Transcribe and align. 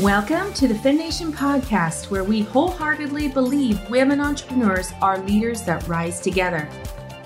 Welcome 0.00 0.54
to 0.54 0.66
the 0.66 0.72
FemNation 0.72 1.30
podcast, 1.30 2.10
where 2.10 2.24
we 2.24 2.40
wholeheartedly 2.40 3.28
believe 3.28 3.90
women 3.90 4.18
entrepreneurs 4.18 4.92
are 5.02 5.18
leaders 5.18 5.60
that 5.64 5.86
rise 5.86 6.20
together. 6.20 6.66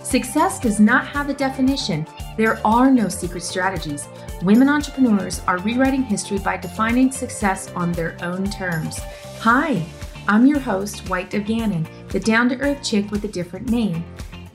Success 0.03 0.59
does 0.59 0.81
not 0.81 1.07
have 1.07 1.29
a 1.29 1.35
definition. 1.35 2.05
There 2.37 2.59
are 2.67 2.91
no 2.91 3.09
secret 3.09 3.45
strategies. 3.45 4.09
Women 4.43 4.69
entrepreneurs 4.69 5.41
are 5.47 5.59
rewriting 5.59 6.03
history 6.03 6.39
by 6.39 6.57
defining 6.57 7.13
success 7.13 7.71
on 7.77 7.93
their 7.93 8.17
own 8.23 8.51
terms. 8.51 8.99
Hi, 9.39 9.87
I'm 10.27 10.45
your 10.45 10.59
host, 10.59 11.09
White 11.09 11.31
Gannon, 11.31 11.87
the 12.09 12.19
down 12.19 12.49
to 12.49 12.59
earth 12.59 12.83
chick 12.83 13.09
with 13.13 13.23
a 13.23 13.29
different 13.29 13.71
name. 13.71 14.05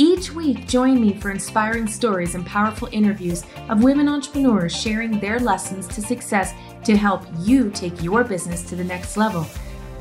Each 0.02 0.32
week, 0.32 0.66
join 0.66 1.02
me 1.02 1.14
for 1.14 1.30
inspiring 1.30 1.86
stories 1.86 2.34
and 2.34 2.46
powerful 2.46 2.88
interviews 2.94 3.44
of 3.68 3.84
women 3.84 4.08
entrepreneurs 4.08 4.74
sharing 4.74 5.20
their 5.20 5.42
lessons 5.42 5.88
to 5.88 6.02
success 6.02 6.54
to 6.84 6.96
help 6.96 7.24
you 7.40 7.70
take 7.72 8.02
your 8.02 8.24
business 8.24 8.64
to 8.64 8.76
the 8.76 8.84
next 8.84 9.18
level. 9.18 9.46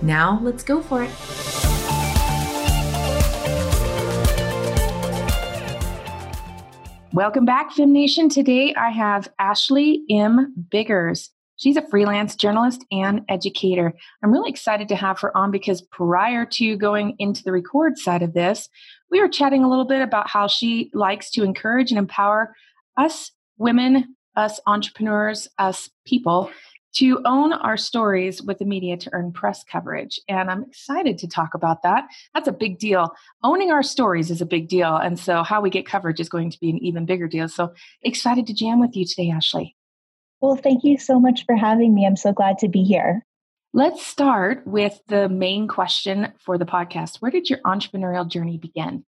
Now, 0.02 0.40
let's 0.42 0.62
go 0.62 0.80
for 0.80 1.02
it. 1.02 1.10
Welcome 7.12 7.44
back, 7.44 7.72
FemNation. 7.72 8.30
Today 8.30 8.74
I 8.74 8.90
have 8.90 9.28
Ashley 9.38 10.04
M. 10.10 10.54
Biggers. 10.70 11.30
She's 11.56 11.76
a 11.76 11.88
freelance 11.88 12.36
journalist 12.36 12.84
and 12.92 13.22
educator. 13.28 13.92
I'm 14.22 14.30
really 14.30 14.50
excited 14.50 14.88
to 14.88 14.94
have 14.94 15.18
her 15.20 15.36
on 15.36 15.50
because 15.50 15.82
prior 15.82 16.46
to 16.46 16.76
going 16.76 17.16
into 17.18 17.42
the 17.42 17.50
record 17.50 17.98
side 17.98 18.22
of 18.22 18.34
this, 18.34 18.68
we 19.10 19.20
were 19.20 19.28
chatting 19.28 19.64
a 19.64 19.68
little 19.68 19.86
bit 19.86 20.00
about 20.00 20.30
how 20.30 20.46
she 20.46 20.90
likes 20.94 21.30
to 21.32 21.42
encourage 21.42 21.90
and 21.90 21.98
empower 21.98 22.54
us 22.96 23.32
women, 23.56 24.14
us 24.36 24.60
entrepreneurs, 24.66 25.48
us 25.58 25.90
people 26.06 26.50
to 26.94 27.20
own 27.24 27.52
our 27.52 27.76
stories 27.76 28.42
with 28.42 28.58
the 28.58 28.64
media 28.64 28.96
to 28.96 29.10
earn 29.12 29.32
press 29.32 29.64
coverage. 29.64 30.18
And 30.28 30.50
I'm 30.50 30.64
excited 30.64 31.18
to 31.18 31.28
talk 31.28 31.54
about 31.54 31.82
that. 31.82 32.04
That's 32.34 32.48
a 32.48 32.52
big 32.52 32.78
deal. 32.78 33.10
Owning 33.44 33.70
our 33.70 33.82
stories 33.82 34.30
is 34.30 34.40
a 34.40 34.46
big 34.46 34.68
deal. 34.68 34.96
And 34.96 35.18
so, 35.18 35.42
how 35.42 35.60
we 35.60 35.70
get 35.70 35.86
coverage 35.86 36.20
is 36.20 36.28
going 36.28 36.50
to 36.50 36.58
be 36.60 36.70
an 36.70 36.78
even 36.78 37.06
bigger 37.06 37.28
deal. 37.28 37.48
So, 37.48 37.72
excited 38.02 38.46
to 38.46 38.54
jam 38.54 38.80
with 38.80 38.96
you 38.96 39.04
today, 39.04 39.30
Ashley. 39.30 39.76
Well, 40.40 40.56
thank 40.56 40.84
you 40.84 40.98
so 40.98 41.18
much 41.18 41.44
for 41.46 41.56
having 41.56 41.94
me. 41.94 42.06
I'm 42.06 42.16
so 42.16 42.32
glad 42.32 42.58
to 42.58 42.68
be 42.68 42.84
here. 42.84 43.24
Let's 43.74 44.06
start 44.06 44.66
with 44.66 44.98
the 45.08 45.28
main 45.28 45.68
question 45.68 46.32
for 46.38 46.56
the 46.56 46.64
podcast. 46.64 47.16
Where 47.16 47.30
did 47.30 47.50
your 47.50 47.58
entrepreneurial 47.66 48.26
journey 48.26 48.56
begin? 48.56 49.04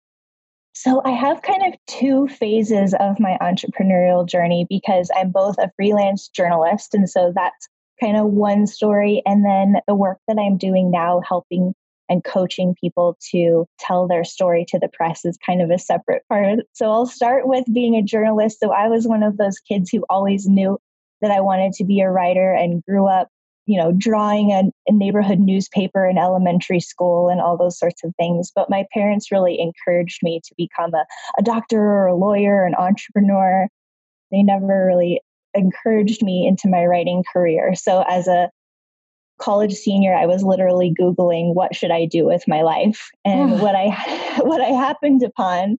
So, 0.77 1.01
I 1.05 1.11
have 1.11 1.43
kind 1.43 1.63
of 1.73 1.79
two 1.87 2.27
phases 2.27 2.95
of 2.99 3.21
my 3.21 3.39
entrepreneurial 3.41 4.27
journey 4.27 4.67
because 4.69 5.09
I'm 5.17 5.31
both 5.31 5.57
a 5.59 5.71
freelance 5.77 6.27
journalist. 6.29 6.95
And 6.95 7.09
so 7.09 7.33
that's 7.33 7.69
kind 8.01 8.17
of 8.17 8.27
one 8.27 8.67
story. 8.67 9.23
And 9.25 9.45
then 9.45 9.77
the 9.87 9.95
work 9.95 10.19
that 10.27 10.37
I'm 10.37 10.57
doing 10.57 10.91
now, 10.91 11.21
helping 11.27 11.75
and 12.09 12.25
coaching 12.25 12.75
people 12.79 13.17
to 13.31 13.67
tell 13.79 14.09
their 14.09 14.25
story 14.25 14.67
to 14.69 14.79
the 14.81 14.89
press, 14.89 15.25
is 15.25 15.39
kind 15.47 15.63
of 15.63 15.71
a 15.71 15.79
separate 15.79 16.25
part. 16.29 16.59
So, 16.73 16.91
I'll 16.91 17.07
start 17.07 17.47
with 17.47 17.65
being 17.73 17.95
a 17.95 18.03
journalist. 18.03 18.59
So, 18.59 18.73
I 18.73 18.89
was 18.89 19.07
one 19.07 19.23
of 19.23 19.37
those 19.37 19.61
kids 19.61 19.91
who 19.91 20.05
always 20.11 20.49
knew 20.49 20.79
that 21.21 21.31
I 21.31 21.41
wanted 21.41 21.73
to 21.75 21.85
be 21.85 22.01
a 22.01 22.11
writer 22.11 22.53
and 22.53 22.85
grew 22.85 23.07
up 23.07 23.29
you 23.67 23.81
know, 23.81 23.93
drawing 23.93 24.51
a, 24.51 24.65
a, 24.89 24.93
neighborhood 24.93 25.39
newspaper 25.39 26.07
in 26.07 26.19
elementary 26.19 26.81
school 26.81 27.29
and 27.29 27.41
all 27.41 27.57
those 27.57 27.79
sorts 27.79 28.05
of 28.05 28.13
things. 28.17 28.53
But 28.55 28.69
my 28.69 28.85
parents 28.93 29.33
really 29.33 29.59
encouraged 29.59 30.21
me 30.23 30.41
to 30.45 30.55
become 30.57 30.93
a, 30.95 31.07
a 31.39 31.43
doctor 31.43 31.81
or 31.81 32.07
a 32.07 32.15
lawyer 32.15 32.57
or 32.57 32.67
an 32.67 32.75
entrepreneur. 32.75 33.69
They 34.31 34.43
never 34.43 34.87
really 34.87 35.21
encouraged 35.55 36.23
me 36.23 36.47
into 36.47 36.69
my 36.69 36.85
writing 36.85 37.25
career. 37.33 37.75
So 37.75 38.03
as 38.09 38.29
a 38.29 38.51
college 39.41 39.73
senior, 39.73 40.15
I 40.15 40.27
was 40.27 40.43
literally 40.43 40.95
Googling 41.01 41.55
what 41.55 41.75
should 41.75 41.91
I 41.91 42.07
do 42.07 42.27
with 42.27 42.47
my 42.47 42.63
life. 42.63 43.09
And 43.25 43.61
what 43.61 43.75
I 43.75 43.89
what 44.43 44.61
I 44.61 44.69
happened 44.69 45.23
upon 45.23 45.79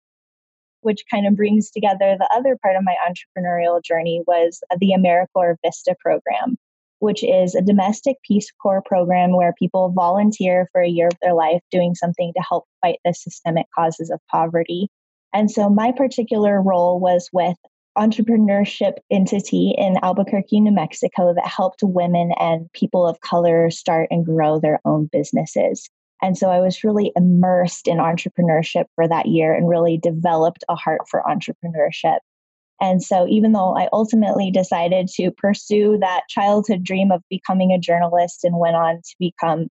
which 0.81 1.03
kind 1.09 1.25
of 1.25 1.35
brings 1.35 1.71
together 1.71 2.15
the 2.15 2.29
other 2.31 2.55
part 2.61 2.75
of 2.75 2.83
my 2.83 2.95
entrepreneurial 3.09 3.83
journey 3.83 4.21
was 4.27 4.59
the 4.79 4.93
AmeriCorps 4.95 5.55
Vista 5.65 5.95
program 5.99 6.57
which 7.05 7.23
is 7.23 7.53
a 7.53 7.61
domestic 7.61 8.17
Peace 8.27 8.51
Corps 8.61 8.81
program 8.83 9.35
where 9.35 9.53
people 9.57 9.93
volunteer 9.95 10.67
for 10.71 10.81
a 10.81 10.89
year 10.89 11.07
of 11.07 11.17
their 11.21 11.35
life 11.35 11.61
doing 11.71 11.93
something 11.93 12.33
to 12.35 12.43
help 12.43 12.65
fight 12.81 12.97
the 13.05 13.13
systemic 13.13 13.67
causes 13.73 14.09
of 14.09 14.19
poverty. 14.31 14.89
And 15.31 15.51
so 15.51 15.69
my 15.69 15.91
particular 15.91 16.61
role 16.61 16.99
was 16.99 17.29
with 17.31 17.57
entrepreneurship 17.95 18.93
entity 19.11 19.75
in 19.77 19.97
Albuquerque, 20.01 20.59
New 20.59 20.71
Mexico 20.71 21.33
that 21.35 21.47
helped 21.47 21.81
women 21.83 22.31
and 22.39 22.71
people 22.73 23.07
of 23.07 23.21
color 23.21 23.69
start 23.69 24.07
and 24.09 24.25
grow 24.25 24.59
their 24.59 24.79
own 24.83 25.07
businesses. 25.11 25.87
And 26.21 26.35
so 26.35 26.49
I 26.49 26.59
was 26.59 26.83
really 26.83 27.11
immersed 27.15 27.87
in 27.87 27.97
entrepreneurship 27.97 28.85
for 28.95 29.07
that 29.07 29.27
year 29.27 29.53
and 29.53 29.69
really 29.69 29.97
developed 29.97 30.63
a 30.69 30.75
heart 30.75 31.01
for 31.07 31.21
entrepreneurship. 31.27 32.17
And 32.81 33.01
so, 33.01 33.25
even 33.27 33.53
though 33.53 33.75
I 33.75 33.87
ultimately 33.93 34.51
decided 34.51 35.07
to 35.15 35.31
pursue 35.31 35.97
that 36.01 36.23
childhood 36.29 36.83
dream 36.83 37.11
of 37.11 37.21
becoming 37.29 37.71
a 37.71 37.79
journalist 37.79 38.43
and 38.43 38.59
went 38.59 38.75
on 38.75 38.97
to 38.97 39.15
become 39.19 39.67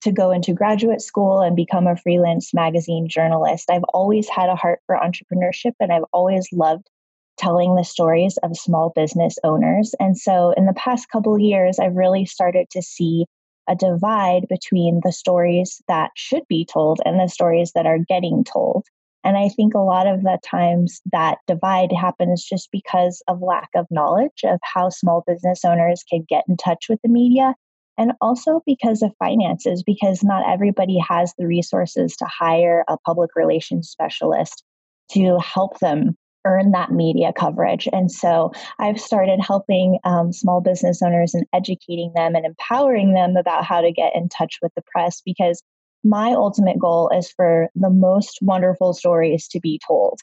to 0.00 0.12
go 0.12 0.30
into 0.30 0.52
graduate 0.52 1.00
school 1.00 1.40
and 1.40 1.56
become 1.56 1.86
a 1.86 1.96
freelance 1.96 2.54
magazine 2.54 3.08
journalist, 3.08 3.70
I've 3.70 3.84
always 3.94 4.28
had 4.28 4.48
a 4.48 4.56
heart 4.56 4.80
for 4.86 4.96
entrepreneurship 4.96 5.72
and 5.80 5.92
I've 5.92 6.04
always 6.12 6.48
loved 6.52 6.88
telling 7.36 7.74
the 7.74 7.84
stories 7.84 8.36
of 8.42 8.56
small 8.56 8.92
business 8.94 9.36
owners. 9.44 9.94
And 10.00 10.18
so, 10.18 10.52
in 10.56 10.66
the 10.66 10.74
past 10.74 11.08
couple 11.08 11.38
years, 11.38 11.78
I've 11.78 11.96
really 11.96 12.26
started 12.26 12.68
to 12.70 12.82
see 12.82 13.26
a 13.68 13.76
divide 13.76 14.46
between 14.48 15.00
the 15.04 15.12
stories 15.12 15.80
that 15.88 16.10
should 16.16 16.42
be 16.48 16.64
told 16.64 17.00
and 17.04 17.20
the 17.20 17.28
stories 17.28 17.72
that 17.74 17.86
are 17.86 17.98
getting 17.98 18.42
told. 18.42 18.86
And 19.28 19.36
I 19.36 19.50
think 19.50 19.74
a 19.74 19.78
lot 19.78 20.06
of 20.06 20.22
the 20.22 20.38
times 20.42 21.02
that 21.12 21.36
divide 21.46 21.92
happens 21.92 22.42
just 22.42 22.70
because 22.72 23.22
of 23.28 23.42
lack 23.42 23.68
of 23.76 23.86
knowledge 23.90 24.40
of 24.42 24.58
how 24.62 24.88
small 24.88 25.22
business 25.26 25.66
owners 25.66 26.02
can 26.08 26.24
get 26.26 26.44
in 26.48 26.56
touch 26.56 26.86
with 26.88 26.98
the 27.02 27.10
media. 27.10 27.54
And 27.98 28.12
also 28.22 28.62
because 28.64 29.02
of 29.02 29.12
finances, 29.18 29.82
because 29.82 30.24
not 30.24 30.50
everybody 30.50 30.96
has 31.06 31.34
the 31.36 31.46
resources 31.46 32.16
to 32.16 32.24
hire 32.24 32.84
a 32.88 32.96
public 33.04 33.28
relations 33.36 33.90
specialist 33.90 34.64
to 35.12 35.38
help 35.40 35.78
them 35.80 36.16
earn 36.46 36.70
that 36.70 36.92
media 36.92 37.30
coverage. 37.36 37.86
And 37.92 38.10
so 38.10 38.50
I've 38.78 38.98
started 38.98 39.40
helping 39.46 39.98
um, 40.04 40.32
small 40.32 40.62
business 40.62 41.02
owners 41.02 41.34
and 41.34 41.44
educating 41.52 42.12
them 42.14 42.34
and 42.34 42.46
empowering 42.46 43.12
them 43.12 43.36
about 43.36 43.66
how 43.66 43.82
to 43.82 43.92
get 43.92 44.16
in 44.16 44.30
touch 44.30 44.58
with 44.62 44.72
the 44.74 44.82
press 44.90 45.20
because 45.20 45.62
my 46.04 46.32
ultimate 46.32 46.78
goal 46.78 47.10
is 47.10 47.30
for 47.30 47.68
the 47.74 47.90
most 47.90 48.38
wonderful 48.42 48.94
stories 48.94 49.48
to 49.48 49.60
be 49.60 49.80
told, 49.86 50.20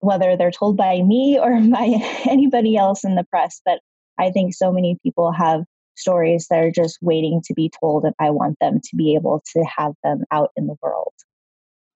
whether 0.00 0.36
they're 0.36 0.50
told 0.50 0.76
by 0.76 1.02
me 1.02 1.38
or 1.42 1.60
by 1.60 1.96
anybody 2.28 2.76
else 2.76 3.04
in 3.04 3.14
the 3.14 3.24
press. 3.24 3.60
But 3.64 3.80
I 4.18 4.30
think 4.30 4.54
so 4.54 4.72
many 4.72 4.98
people 5.02 5.32
have 5.32 5.64
stories 5.94 6.46
that 6.48 6.58
are 6.58 6.70
just 6.70 6.98
waiting 7.00 7.42
to 7.44 7.54
be 7.54 7.70
told, 7.80 8.04
and 8.04 8.14
I 8.18 8.30
want 8.30 8.56
them 8.60 8.80
to 8.82 8.96
be 8.96 9.14
able 9.14 9.42
to 9.54 9.64
have 9.76 9.92
them 10.02 10.24
out 10.30 10.50
in 10.56 10.66
the 10.66 10.76
world. 10.82 11.12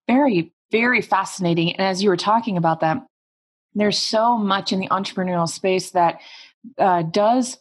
Very, 0.07 0.53
very 0.71 1.03
fascinating. 1.03 1.73
And 1.77 1.87
as 1.87 2.03
you 2.03 2.11
were 2.11 2.17
talking 2.17 2.57
about 2.57 2.81
that, 2.81 2.99
there's 3.75 3.99
so 3.99 4.39
much 4.39 4.73
in 4.73 4.81
the 4.81 4.89
entrepreneurial 4.89 5.49
space 5.49 5.91
that 5.91 6.21
uh, 6.79 7.03
does 7.03 7.59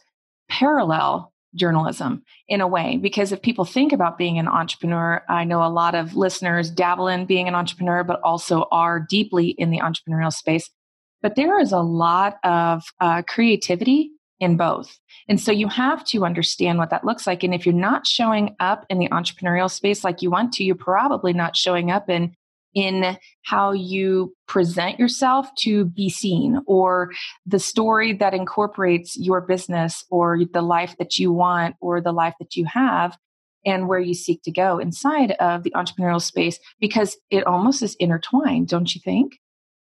parallel 0.48 1.32
journalism 1.56 2.22
in 2.48 2.60
a 2.60 2.68
way. 2.68 2.96
Because 2.96 3.32
if 3.32 3.42
people 3.42 3.64
think 3.64 3.92
about 3.92 4.18
being 4.18 4.38
an 4.38 4.48
entrepreneur 4.48 5.22
i 5.28 5.44
know 5.44 5.64
a 5.64 5.68
lot 5.68 5.94
of 5.94 6.14
listeners 6.14 6.70
dabble 6.70 7.08
in 7.08 7.26
being 7.26 7.48
an 7.48 7.54
entrepreneur 7.54 8.04
but 8.04 8.20
also 8.22 8.66
are 8.70 9.00
deeply 9.00 9.48
in 9.48 9.70
the 9.70 9.80
entrepreneurial 9.80 10.32
space. 10.32 10.70
But 11.22 11.34
there 11.34 11.58
is 11.58 11.72
a 11.72 11.80
lot 11.80 12.36
of 12.44 12.84
uh, 13.00 13.22
creativity 13.22 14.10
in 14.38 14.56
both. 14.56 14.98
And 15.28 15.40
so 15.40 15.50
you 15.50 15.66
have 15.68 16.04
to 16.06 16.24
understand 16.24 16.78
what 16.78 16.90
that 16.90 17.04
looks 17.04 17.26
like. 17.26 17.42
And 17.42 17.54
if 17.54 17.64
you're 17.64 17.74
not 17.74 18.06
showing 18.06 18.54
up 18.60 18.84
in 18.90 18.98
the 18.98 19.08
entrepreneurial 19.08 19.70
space 19.70 20.04
like 20.04 20.22
you 20.22 20.30
want 20.30 20.52
to 20.54 20.64
you're 20.64 20.74
probably 20.74 21.32
not 21.32 21.56
showing 21.56 21.90
up 21.90 22.10
in 22.10 22.34
in 22.74 23.16
how 23.42 23.72
you 23.72 24.35
present 24.46 24.98
yourself 24.98 25.52
to 25.56 25.84
be 25.86 26.08
seen 26.08 26.60
or 26.66 27.10
the 27.44 27.58
story 27.58 28.12
that 28.12 28.34
incorporates 28.34 29.16
your 29.16 29.40
business 29.40 30.04
or 30.10 30.38
the 30.52 30.62
life 30.62 30.94
that 30.98 31.18
you 31.18 31.32
want 31.32 31.76
or 31.80 32.00
the 32.00 32.12
life 32.12 32.34
that 32.38 32.56
you 32.56 32.64
have 32.64 33.16
and 33.64 33.88
where 33.88 33.98
you 33.98 34.14
seek 34.14 34.42
to 34.42 34.52
go 34.52 34.78
inside 34.78 35.32
of 35.32 35.64
the 35.64 35.72
entrepreneurial 35.72 36.22
space 36.22 36.58
because 36.80 37.16
it 37.30 37.46
almost 37.46 37.82
is 37.82 37.96
intertwined, 37.98 38.68
don't 38.68 38.94
you 38.94 39.00
think? 39.04 39.38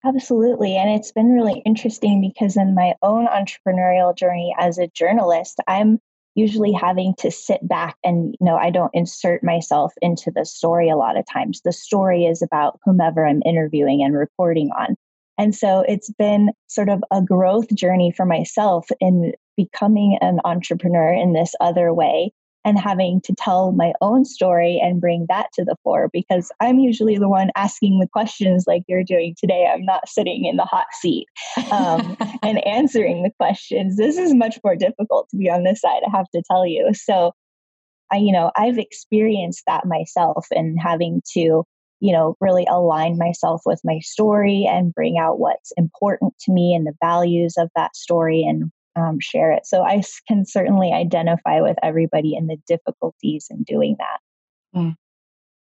Absolutely. 0.05 0.77
And 0.77 0.91
it's 0.91 1.13
been 1.13 1.31
really 1.31 1.63
interesting 1.65 2.21
because 2.21 2.57
in 2.57 2.75
my 2.75 2.95
own 3.03 3.27
entrepreneurial 3.27 4.17
journey 4.17 4.55
as 4.59 4.79
a 4.79 4.89
journalist, 4.89 5.59
I'm 5.67 6.01
usually 6.35 6.73
having 6.73 7.15
to 7.19 7.31
sit 7.31 7.67
back 7.67 7.97
and 8.05 8.35
you 8.41 8.47
know 8.47 8.57
i 8.57 8.71
don't 8.71 8.95
insert 8.95 9.43
myself 9.45 9.93
into 10.01 10.31
the 10.35 10.45
story 10.45 10.89
a 10.89 10.97
lot 10.97 11.17
of 11.17 11.25
times. 11.31 11.61
The 11.65 11.73
story 11.73 12.25
is 12.25 12.43
about 12.43 12.79
whomever 12.85 13.27
i'm 13.27 13.43
interviewing 13.45 14.03
and 14.03 14.15
reporting 14.15 14.71
on. 14.79 14.97
And 15.39 15.55
so 15.55 15.85
it's 15.89 16.11
been 16.13 16.51
sort 16.67 16.89
of 16.89 17.03
a 17.11 17.23
growth 17.23 17.75
journey 17.75 18.13
for 18.13 18.27
myself 18.27 18.89
in 19.01 19.33
becoming 19.57 20.19
an 20.21 20.41
entrepreneur 20.45 21.13
in 21.13 21.33
this 21.33 21.55
other 21.61 21.93
way 21.93 22.33
and 22.65 22.79
having 22.79 23.21
to 23.23 23.35
tell 23.37 23.73
my 23.73 23.93
own 24.01 24.25
story 24.25 24.81
and 24.83 25.01
bring 25.01 25.27
that 25.29 25.53
to 25.55 25.65
the 25.65 25.77
fore 25.83 26.09
because 26.13 26.53
I'm 26.61 26.79
usually 26.79 27.19
the 27.19 27.29
one 27.29 27.51
asking 27.57 27.99
the 27.99 28.07
questions 28.07 28.65
like 28.67 28.83
you're 28.87 29.05
doing 29.05 29.35
today. 29.39 29.69
I'm 29.73 29.85
not 29.85 30.09
sitting 30.09 30.45
in 30.45 30.57
the 30.57 30.65
hot 30.65 30.87
seat 30.93 31.27
um, 31.71 32.17
and 32.43 32.65
answering 32.67 33.23
the 33.23 33.33
questions. 33.39 33.97
This 33.97 34.17
is 34.17 34.35
much 34.35 34.59
more 34.63 34.77
difficult 34.77 35.29
to 35.31 35.37
be 35.37 35.51
on 35.51 35.65
this 35.65 35.81
side, 35.81 36.03
I 36.07 36.17
have 36.17 36.31
to 36.35 36.43
tell 36.49 36.67
you. 36.67 36.91
So, 36.95 37.33
I, 38.13 38.17
you 38.17 38.33
know, 38.33 38.53
I've 38.57 38.79
experienced 38.79 39.65
that 39.67 39.87
myself 39.87 40.47
and 40.51 40.79
having 40.81 41.23
to, 41.33 41.65
you 42.01 42.13
know, 42.13 42.37
really 42.41 42.67
align 42.71 43.19
myself 43.19 43.63
with 43.65 43.81
my 43.85 43.99
story 44.01 44.69
and 44.71 44.95
bring 44.95 45.19
out 45.19 45.41
what's 45.41 45.73
important 45.77 46.35
to 46.43 46.53
me 46.53 46.75
and 46.75 46.87
the 46.87 46.95
values 47.03 47.55
of 47.59 47.71
that 47.75 47.97
story 47.97 48.45
and 48.45 48.71
um, 48.97 49.19
share 49.21 49.53
it. 49.53 49.67
So 49.67 49.83
I 49.83 50.03
can 50.29 50.45
certainly 50.45 50.93
identify 50.93 51.61
with 51.61 51.77
everybody 51.83 52.35
in 52.37 52.47
the 52.47 52.57
difficulties 52.67 53.47
in 53.51 53.63
doing 53.63 53.97
that. 53.99 54.79
Mm. 54.79 54.95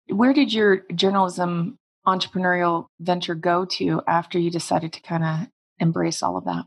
Where 0.10 0.34
did 0.34 0.54
your 0.54 0.84
journalism 0.94 1.78
entrepreneurial 2.08 2.88
venture 3.00 3.36
go 3.36 3.66
to 3.66 4.02
after 4.08 4.40
you 4.40 4.50
decided 4.50 4.94
to 4.94 5.02
kind 5.02 5.24
of 5.24 5.48
embrace 5.80 6.24
all 6.24 6.38
of 6.38 6.46
that? 6.46 6.64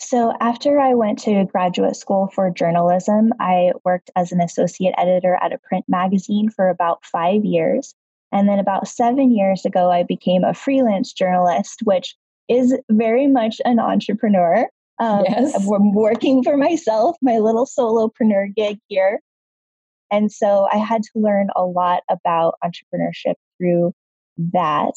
So, 0.00 0.34
after 0.40 0.80
I 0.80 0.94
went 0.94 1.20
to 1.20 1.46
graduate 1.46 1.96
school 1.96 2.28
for 2.34 2.50
journalism, 2.50 3.32
I 3.40 3.72
worked 3.84 4.10
as 4.16 4.32
an 4.32 4.40
associate 4.40 4.94
editor 4.98 5.38
at 5.40 5.52
a 5.52 5.58
print 5.58 5.84
magazine 5.88 6.50
for 6.50 6.68
about 6.68 7.04
five 7.04 7.44
years. 7.44 7.94
And 8.32 8.48
then, 8.48 8.58
about 8.58 8.88
seven 8.88 9.30
years 9.30 9.64
ago, 9.64 9.90
I 9.90 10.02
became 10.02 10.44
a 10.44 10.52
freelance 10.52 11.12
journalist, 11.12 11.80
which 11.84 12.16
is 12.48 12.76
very 12.90 13.28
much 13.28 13.60
an 13.64 13.78
entrepreneur. 13.78 14.68
Um, 14.98 15.24
yes. 15.28 15.54
I'm 15.54 15.92
working 15.92 16.42
for 16.44 16.56
myself, 16.56 17.16
my 17.20 17.38
little 17.38 17.66
solopreneur 17.66 18.54
gig 18.54 18.78
here. 18.88 19.20
And 20.10 20.30
so 20.30 20.68
I 20.72 20.76
had 20.76 21.02
to 21.02 21.10
learn 21.16 21.48
a 21.56 21.64
lot 21.64 22.02
about 22.08 22.54
entrepreneurship 22.62 23.34
through 23.58 23.92
that 24.52 24.94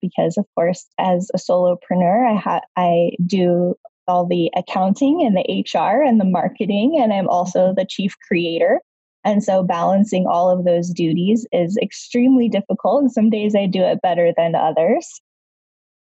because 0.00 0.36
of 0.36 0.46
course 0.54 0.86
as 0.98 1.30
a 1.34 1.38
solopreneur 1.38 2.32
I 2.32 2.36
ha- 2.36 2.60
I 2.76 3.12
do 3.26 3.74
all 4.06 4.26
the 4.26 4.50
accounting 4.56 5.22
and 5.24 5.36
the 5.36 5.64
HR 5.64 6.02
and 6.02 6.20
the 6.20 6.24
marketing 6.24 6.98
and 7.00 7.12
I'm 7.12 7.28
also 7.28 7.74
the 7.76 7.84
chief 7.84 8.16
creator. 8.26 8.80
And 9.24 9.44
so 9.44 9.62
balancing 9.62 10.26
all 10.26 10.50
of 10.50 10.64
those 10.64 10.90
duties 10.90 11.46
is 11.52 11.76
extremely 11.82 12.48
difficult 12.48 13.02
and 13.02 13.12
some 13.12 13.30
days 13.30 13.54
I 13.54 13.66
do 13.66 13.82
it 13.82 14.00
better 14.00 14.32
than 14.36 14.54
others. 14.54 15.20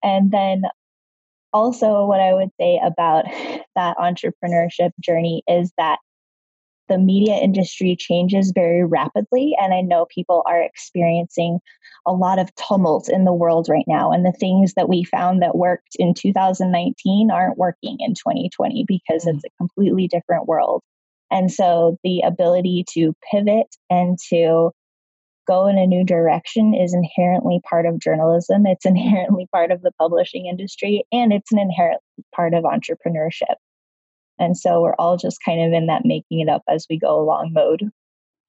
And 0.02 0.31
then 0.31 0.64
also, 1.54 2.06
what 2.06 2.20
I 2.20 2.34
would 2.34 2.50
say 2.60 2.80
about 2.84 3.26
that 3.76 3.98
entrepreneurship 3.98 4.92
journey 5.00 5.44
is 5.48 5.72
that 5.78 6.00
the 6.90 6.98
media 6.98 7.36
industry 7.36 7.96
changes 7.98 8.52
very 8.54 8.84
rapidly. 8.84 9.56
And 9.60 9.74
I 9.74 9.82
know 9.82 10.06
people 10.14 10.44
are 10.46 10.62
experiencing 10.62 11.60
a 12.06 12.12
lot 12.12 12.40
of 12.40 12.54
tumult 12.56 13.10
in 13.10 13.24
the 13.24 13.34
world 13.34 13.68
right 13.70 13.86
now. 13.88 14.12
And 14.12 14.26
the 14.26 14.34
things 14.34 14.74
that 14.76 14.90
we 14.90 15.04
found 15.06 15.42
that 15.42 15.56
worked 15.56 15.96
in 15.98 16.14
2019 16.14 17.32
aren't 17.32 17.58
working 17.58 17.98
in 18.00 18.14
2020 18.14 18.84
because 18.88 19.24
mm. 19.24 19.34
it's 19.34 19.46
a 19.46 19.58
completely 19.58 20.08
different 20.08 20.46
world. 20.46 20.82
And 21.32 21.52
so 21.52 21.98
the 22.04 22.22
ability 22.22 22.86
to 22.92 23.14
pivot 23.32 23.68
and 23.90 24.18
to 24.30 24.72
go 25.48 25.68
in 25.68 25.78
a 25.78 25.88
new 25.88 26.04
direction 26.04 26.74
is 26.74 26.94
inherently 26.94 27.62
part 27.69 27.86
of 27.86 28.00
journalism. 28.00 28.66
It's 28.66 28.86
inherently 28.86 29.48
part 29.51 29.72
of 29.72 29.81
the 29.81 29.92
publishing 30.00 30.48
industry, 30.48 31.04
and 31.12 31.34
it's 31.34 31.51
an 31.51 31.60
inherent 31.60 32.01
part 32.36 32.54
of 32.54 32.63
entrepreneurship. 32.63 33.56
And 34.40 34.57
so 34.57 34.81
we're 34.81 34.95
all 34.95 35.18
just 35.18 35.38
kind 35.45 35.62
of 35.62 35.74
in 35.74 35.86
that 35.88 36.06
making 36.06 36.40
it 36.40 36.50
up 36.50 36.63
as 36.68 36.88
we 36.90 36.98
go 36.98 37.19
along 37.19 37.51
mode. 37.54 37.92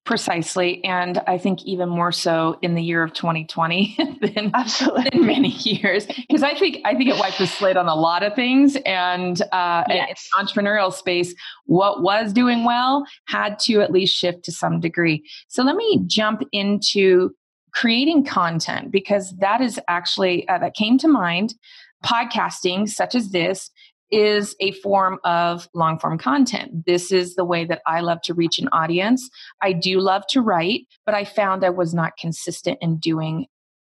Precisely. 0.05 0.83
And 0.83 1.19
I 1.25 1.39
think 1.39 1.65
even 1.65 1.89
more 1.89 2.11
so 2.11 2.59
in 2.61 2.75
the 2.75 2.83
year 2.83 3.01
of 3.01 3.13
2020 3.13 3.97
than, 4.21 4.51
Absolutely. 4.53 5.09
than 5.11 5.25
many 5.25 5.49
years. 5.49 6.05
Because 6.05 6.43
I 6.43 6.53
think 6.53 6.77
I 6.85 6.93
think 6.93 7.09
it 7.09 7.17
wiped 7.17 7.39
the 7.39 7.47
slate 7.47 7.75
on 7.75 7.87
a 7.87 7.95
lot 7.95 8.21
of 8.21 8.35
things. 8.35 8.77
And 8.85 9.41
uh, 9.51 9.83
yes. 9.89 10.29
in 10.37 10.45
entrepreneurial 10.45 10.93
space, 10.93 11.33
what 11.65 12.03
was 12.03 12.33
doing 12.33 12.65
well 12.65 13.03
had 13.27 13.57
to 13.61 13.81
at 13.81 13.91
least 13.91 14.15
shift 14.15 14.43
to 14.45 14.51
some 14.51 14.79
degree. 14.79 15.23
So 15.47 15.63
let 15.63 15.75
me 15.75 16.03
jump 16.05 16.43
into 16.51 17.31
creating 17.73 18.25
content 18.25 18.91
because 18.91 19.35
that 19.37 19.59
is 19.59 19.79
actually 19.87 20.47
uh, 20.47 20.59
that 20.59 20.75
came 20.75 20.99
to 20.99 21.07
mind 21.07 21.55
podcasting 22.05 22.87
such 22.87 23.15
as 23.15 23.31
this 23.31 23.71
is 24.11 24.55
a 24.59 24.71
form 24.73 25.19
of 25.23 25.67
long 25.73 25.99
form 25.99 26.17
content. 26.17 26.85
This 26.85 27.11
is 27.11 27.35
the 27.35 27.45
way 27.45 27.65
that 27.65 27.81
I 27.87 28.01
love 28.01 28.21
to 28.23 28.33
reach 28.33 28.59
an 28.59 28.69
audience. 28.71 29.29
I 29.61 29.73
do 29.73 29.99
love 29.99 30.23
to 30.29 30.41
write, 30.41 30.87
but 31.05 31.15
I 31.15 31.25
found 31.25 31.63
I 31.63 31.69
was 31.69 31.93
not 31.93 32.17
consistent 32.17 32.77
in 32.81 32.97
doing 32.97 33.47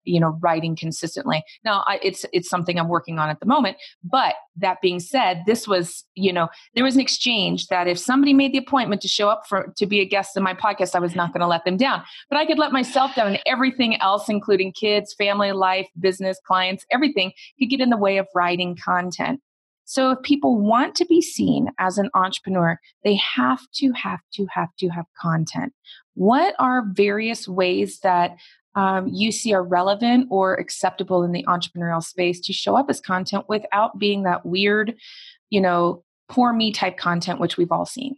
you 0.06 0.20
know 0.20 0.38
writing 0.42 0.76
consistently 0.76 1.44
now 1.64 1.84
I, 1.88 2.00
it's 2.04 2.26
it's 2.34 2.50
something 2.50 2.80
i'm 2.80 2.90
working 2.90 3.20
on 3.20 3.30
at 3.30 3.40
the 3.40 3.46
moment 3.46 3.78
but 4.04 4.36
that 4.58 4.82
being 4.82 5.00
said 5.00 5.44
this 5.46 5.68
was 5.68 6.04
you 6.16 6.34
know 6.34 6.50
there 6.76 6.84
was 6.84 6.96
an 6.96 7.02
exchange 7.02 7.68
that 7.68 7.88
if 7.88 7.98
somebody 7.98 8.34
made 8.34 8.54
the 8.54 8.58
appointment 8.58 9.02
to 9.02 9.08
show 9.08 9.30
up 9.30 9.44
for 9.48 9.74
to 9.78 9.86
be 9.86 10.02
a 10.02 10.06
guest 10.06 10.36
in 10.36 10.44
my 10.44 10.54
podcast 10.54 10.96
i 10.96 11.00
was 11.00 11.16
not 11.16 11.32
going 11.32 11.42
to 11.42 11.48
let 11.48 11.64
them 11.66 11.78
down 11.78 12.04
but 12.30 12.38
i 12.38 12.46
could 12.46 12.60
let 12.60 12.72
myself 12.72 13.16
down 13.16 13.28
and 13.28 13.40
everything 13.46 14.00
else 14.02 14.30
including 14.30 14.72
kids 14.74 15.14
family 15.14 15.52
life 15.52 15.88
business 16.00 16.40
clients 16.46 16.86
everything 16.92 17.32
could 17.60 17.70
get 17.70 17.80
in 17.80 17.90
the 17.90 17.98
way 17.98 18.18
of 18.18 18.28
writing 18.36 18.76
content 18.76 19.40
so 19.86 20.12
if 20.12 20.22
people 20.22 20.60
want 20.60 20.96
to 20.96 21.06
be 21.06 21.22
seen 21.22 21.70
as 21.80 21.98
an 21.98 22.10
entrepreneur, 22.14 22.80
they 23.04 23.16
have 23.16 23.60
to, 23.76 23.92
have 23.92 24.22
to, 24.34 24.48
have 24.54 24.70
to 24.80 24.90
have 24.90 25.06
content. 25.20 25.74
What 26.16 26.56
are 26.60 26.86
various 26.94 27.48
ways 27.48 28.00
that 28.00 28.38
um, 28.76 29.08
you 29.08 29.32
see 29.32 29.54
are 29.54 29.64
relevant 29.64 30.28
or 30.32 30.56
acceptable 30.56 31.24
in 31.24 31.32
the 31.32 31.46
entrepreneurial 31.48 32.04
space 32.04 32.40
to 32.42 32.54
show 32.54 32.76
up 32.76 32.90
as 32.90 33.00
content 33.00 33.46
without 33.48 34.00
being 34.00 34.24
that 34.24 34.46
weird, 34.46 34.96
you 35.50 35.62
know, 35.62 36.04
poor 36.30 36.54
me 36.54 36.72
type 36.72 36.98
content, 36.98 37.40
which 37.40 37.58
we've 37.58 37.72
all 37.72 37.86
seen? 37.86 38.16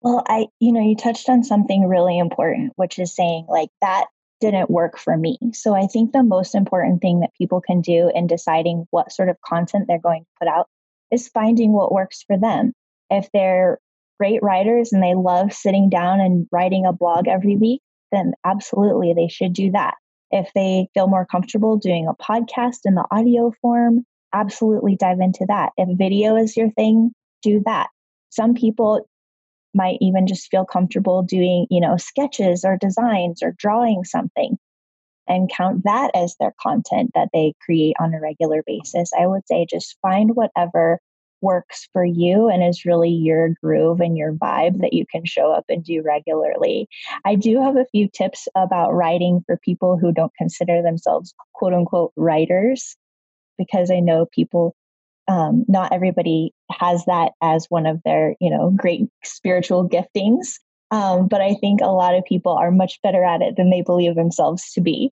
Well, 0.00 0.24
I, 0.26 0.46
you 0.58 0.72
know, 0.72 0.80
you 0.80 0.96
touched 0.96 1.28
on 1.28 1.44
something 1.44 1.86
really 1.86 2.18
important, 2.18 2.72
which 2.76 2.98
is 2.98 3.14
saying 3.14 3.46
like 3.48 3.68
that 3.80 4.06
didn't 4.40 4.70
work 4.70 4.98
for 4.98 5.16
me. 5.16 5.38
So 5.52 5.74
I 5.74 5.86
think 5.86 6.12
the 6.12 6.24
most 6.24 6.54
important 6.54 7.00
thing 7.00 7.20
that 7.20 7.30
people 7.38 7.60
can 7.60 7.80
do 7.80 8.10
in 8.14 8.26
deciding 8.26 8.86
what 8.90 9.12
sort 9.12 9.28
of 9.28 9.40
content 9.42 9.84
they're 9.86 10.00
going 10.00 10.22
to 10.22 10.30
put 10.40 10.48
out 10.48 10.68
is 11.12 11.28
finding 11.28 11.72
what 11.72 11.92
works 11.92 12.24
for 12.26 12.36
them. 12.36 12.72
If 13.10 13.28
they're 13.32 13.78
great 14.18 14.42
writers 14.42 14.92
and 14.92 15.02
they 15.02 15.14
love 15.14 15.52
sitting 15.52 15.88
down 15.88 16.20
and 16.20 16.46
writing 16.50 16.86
a 16.86 16.92
blog 16.92 17.28
every 17.28 17.56
week, 17.56 17.82
then 18.10 18.32
absolutely 18.44 19.12
they 19.14 19.28
should 19.28 19.52
do 19.52 19.70
that. 19.72 19.94
If 20.30 20.50
they 20.54 20.88
feel 20.94 21.08
more 21.08 21.26
comfortable 21.26 21.76
doing 21.76 22.08
a 22.08 22.14
podcast 22.14 22.80
in 22.84 22.94
the 22.94 23.06
audio 23.10 23.52
form, 23.60 24.04
absolutely 24.32 24.96
dive 24.96 25.20
into 25.20 25.44
that. 25.48 25.72
If 25.76 25.98
video 25.98 26.36
is 26.36 26.56
your 26.56 26.70
thing, 26.70 27.12
do 27.42 27.62
that. 27.66 27.88
Some 28.30 28.54
people 28.54 29.06
might 29.74 29.98
even 30.00 30.26
just 30.26 30.50
feel 30.50 30.64
comfortable 30.64 31.22
doing, 31.22 31.66
you 31.70 31.80
know, 31.80 31.96
sketches 31.96 32.64
or 32.64 32.78
designs 32.78 33.42
or 33.42 33.54
drawing 33.58 34.04
something 34.04 34.56
and 35.32 35.50
count 35.50 35.84
that 35.84 36.10
as 36.14 36.36
their 36.38 36.54
content 36.60 37.10
that 37.14 37.30
they 37.32 37.54
create 37.64 37.96
on 37.98 38.12
a 38.12 38.20
regular 38.20 38.62
basis. 38.66 39.10
I 39.18 39.26
would 39.26 39.46
say 39.48 39.66
just 39.68 39.96
find 40.02 40.36
whatever 40.36 41.00
works 41.40 41.88
for 41.92 42.04
you 42.04 42.48
and 42.48 42.62
is 42.62 42.84
really 42.84 43.10
your 43.10 43.54
groove 43.62 44.00
and 44.00 44.16
your 44.16 44.34
vibe 44.34 44.80
that 44.80 44.92
you 44.92 45.04
can 45.10 45.24
show 45.24 45.50
up 45.50 45.64
and 45.68 45.82
do 45.82 46.02
regularly. 46.02 46.86
I 47.24 47.34
do 47.34 47.60
have 47.60 47.76
a 47.76 47.86
few 47.90 48.08
tips 48.08 48.46
about 48.54 48.92
writing 48.92 49.42
for 49.46 49.58
people 49.64 49.98
who 49.98 50.12
don't 50.12 50.34
consider 50.36 50.82
themselves 50.82 51.34
quote 51.54 51.72
unquote 51.72 52.12
writers, 52.14 52.94
because 53.58 53.90
I 53.90 54.00
know 54.00 54.26
people, 54.26 54.76
um, 55.28 55.64
not 55.66 55.92
everybody 55.92 56.52
has 56.70 57.04
that 57.06 57.32
as 57.40 57.66
one 57.70 57.86
of 57.86 58.00
their, 58.04 58.36
you 58.38 58.50
know, 58.50 58.70
great 58.70 59.08
spiritual 59.24 59.88
giftings. 59.88 60.58
Um, 60.90 61.26
but 61.26 61.40
I 61.40 61.54
think 61.54 61.80
a 61.80 61.86
lot 61.86 62.14
of 62.14 62.24
people 62.24 62.52
are 62.52 62.70
much 62.70 63.00
better 63.02 63.24
at 63.24 63.40
it 63.40 63.56
than 63.56 63.70
they 63.70 63.80
believe 63.80 64.14
themselves 64.14 64.70
to 64.74 64.82
be. 64.82 65.10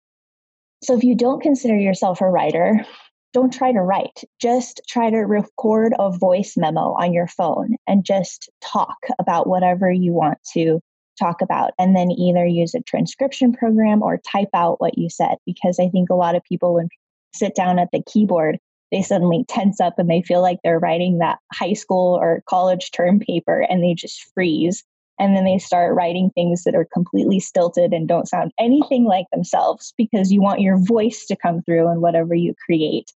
So 0.83 0.95
if 0.95 1.03
you 1.03 1.15
don't 1.15 1.41
consider 1.41 1.75
yourself 1.77 2.21
a 2.21 2.29
writer, 2.29 2.85
don't 3.33 3.51
try 3.51 3.71
to 3.71 3.81
write. 3.81 4.23
Just 4.39 4.81
try 4.87 5.09
to 5.09 5.17
record 5.17 5.93
a 5.99 6.09
voice 6.09 6.53
memo 6.55 6.93
on 6.93 7.11
your 7.11 7.27
phone 7.27 7.75
and 7.87 8.05
just 8.05 8.49
talk 8.61 8.97
about 9.19 9.47
whatever 9.47 9.91
you 9.91 10.13
want 10.13 10.37
to 10.53 10.79
talk 11.19 11.41
about. 11.41 11.71
And 11.77 11.95
then 11.95 12.11
either 12.11 12.45
use 12.45 12.73
a 12.73 12.81
transcription 12.81 13.53
program 13.53 14.01
or 14.01 14.19
type 14.19 14.49
out 14.53 14.79
what 14.79 14.97
you 14.97 15.09
said. 15.09 15.35
Because 15.45 15.79
I 15.79 15.89
think 15.89 16.09
a 16.09 16.15
lot 16.15 16.35
of 16.35 16.43
people, 16.43 16.75
when 16.75 16.89
sit 17.33 17.55
down 17.55 17.79
at 17.79 17.89
the 17.91 18.03
keyboard, 18.03 18.57
they 18.91 19.01
suddenly 19.01 19.43
tense 19.47 19.81
up 19.81 19.99
and 19.99 20.09
they 20.09 20.21
feel 20.21 20.41
like 20.41 20.59
they're 20.63 20.79
writing 20.79 21.17
that 21.17 21.39
high 21.53 21.73
school 21.73 22.15
or 22.15 22.43
college 22.47 22.91
term 22.91 23.19
paper 23.19 23.65
and 23.69 23.83
they 23.83 23.93
just 23.93 24.23
freeze 24.33 24.83
and 25.19 25.35
then 25.35 25.45
they 25.45 25.57
start 25.57 25.95
writing 25.95 26.29
things 26.31 26.63
that 26.63 26.75
are 26.75 26.87
completely 26.93 27.39
stilted 27.39 27.93
and 27.93 28.07
don't 28.07 28.27
sound 28.27 28.51
anything 28.59 29.05
like 29.05 29.25
themselves 29.31 29.93
because 29.97 30.31
you 30.31 30.41
want 30.41 30.61
your 30.61 30.77
voice 30.77 31.25
to 31.25 31.35
come 31.35 31.61
through 31.61 31.89
in 31.91 32.01
whatever 32.01 32.35
you 32.35 32.53
create. 32.65 33.11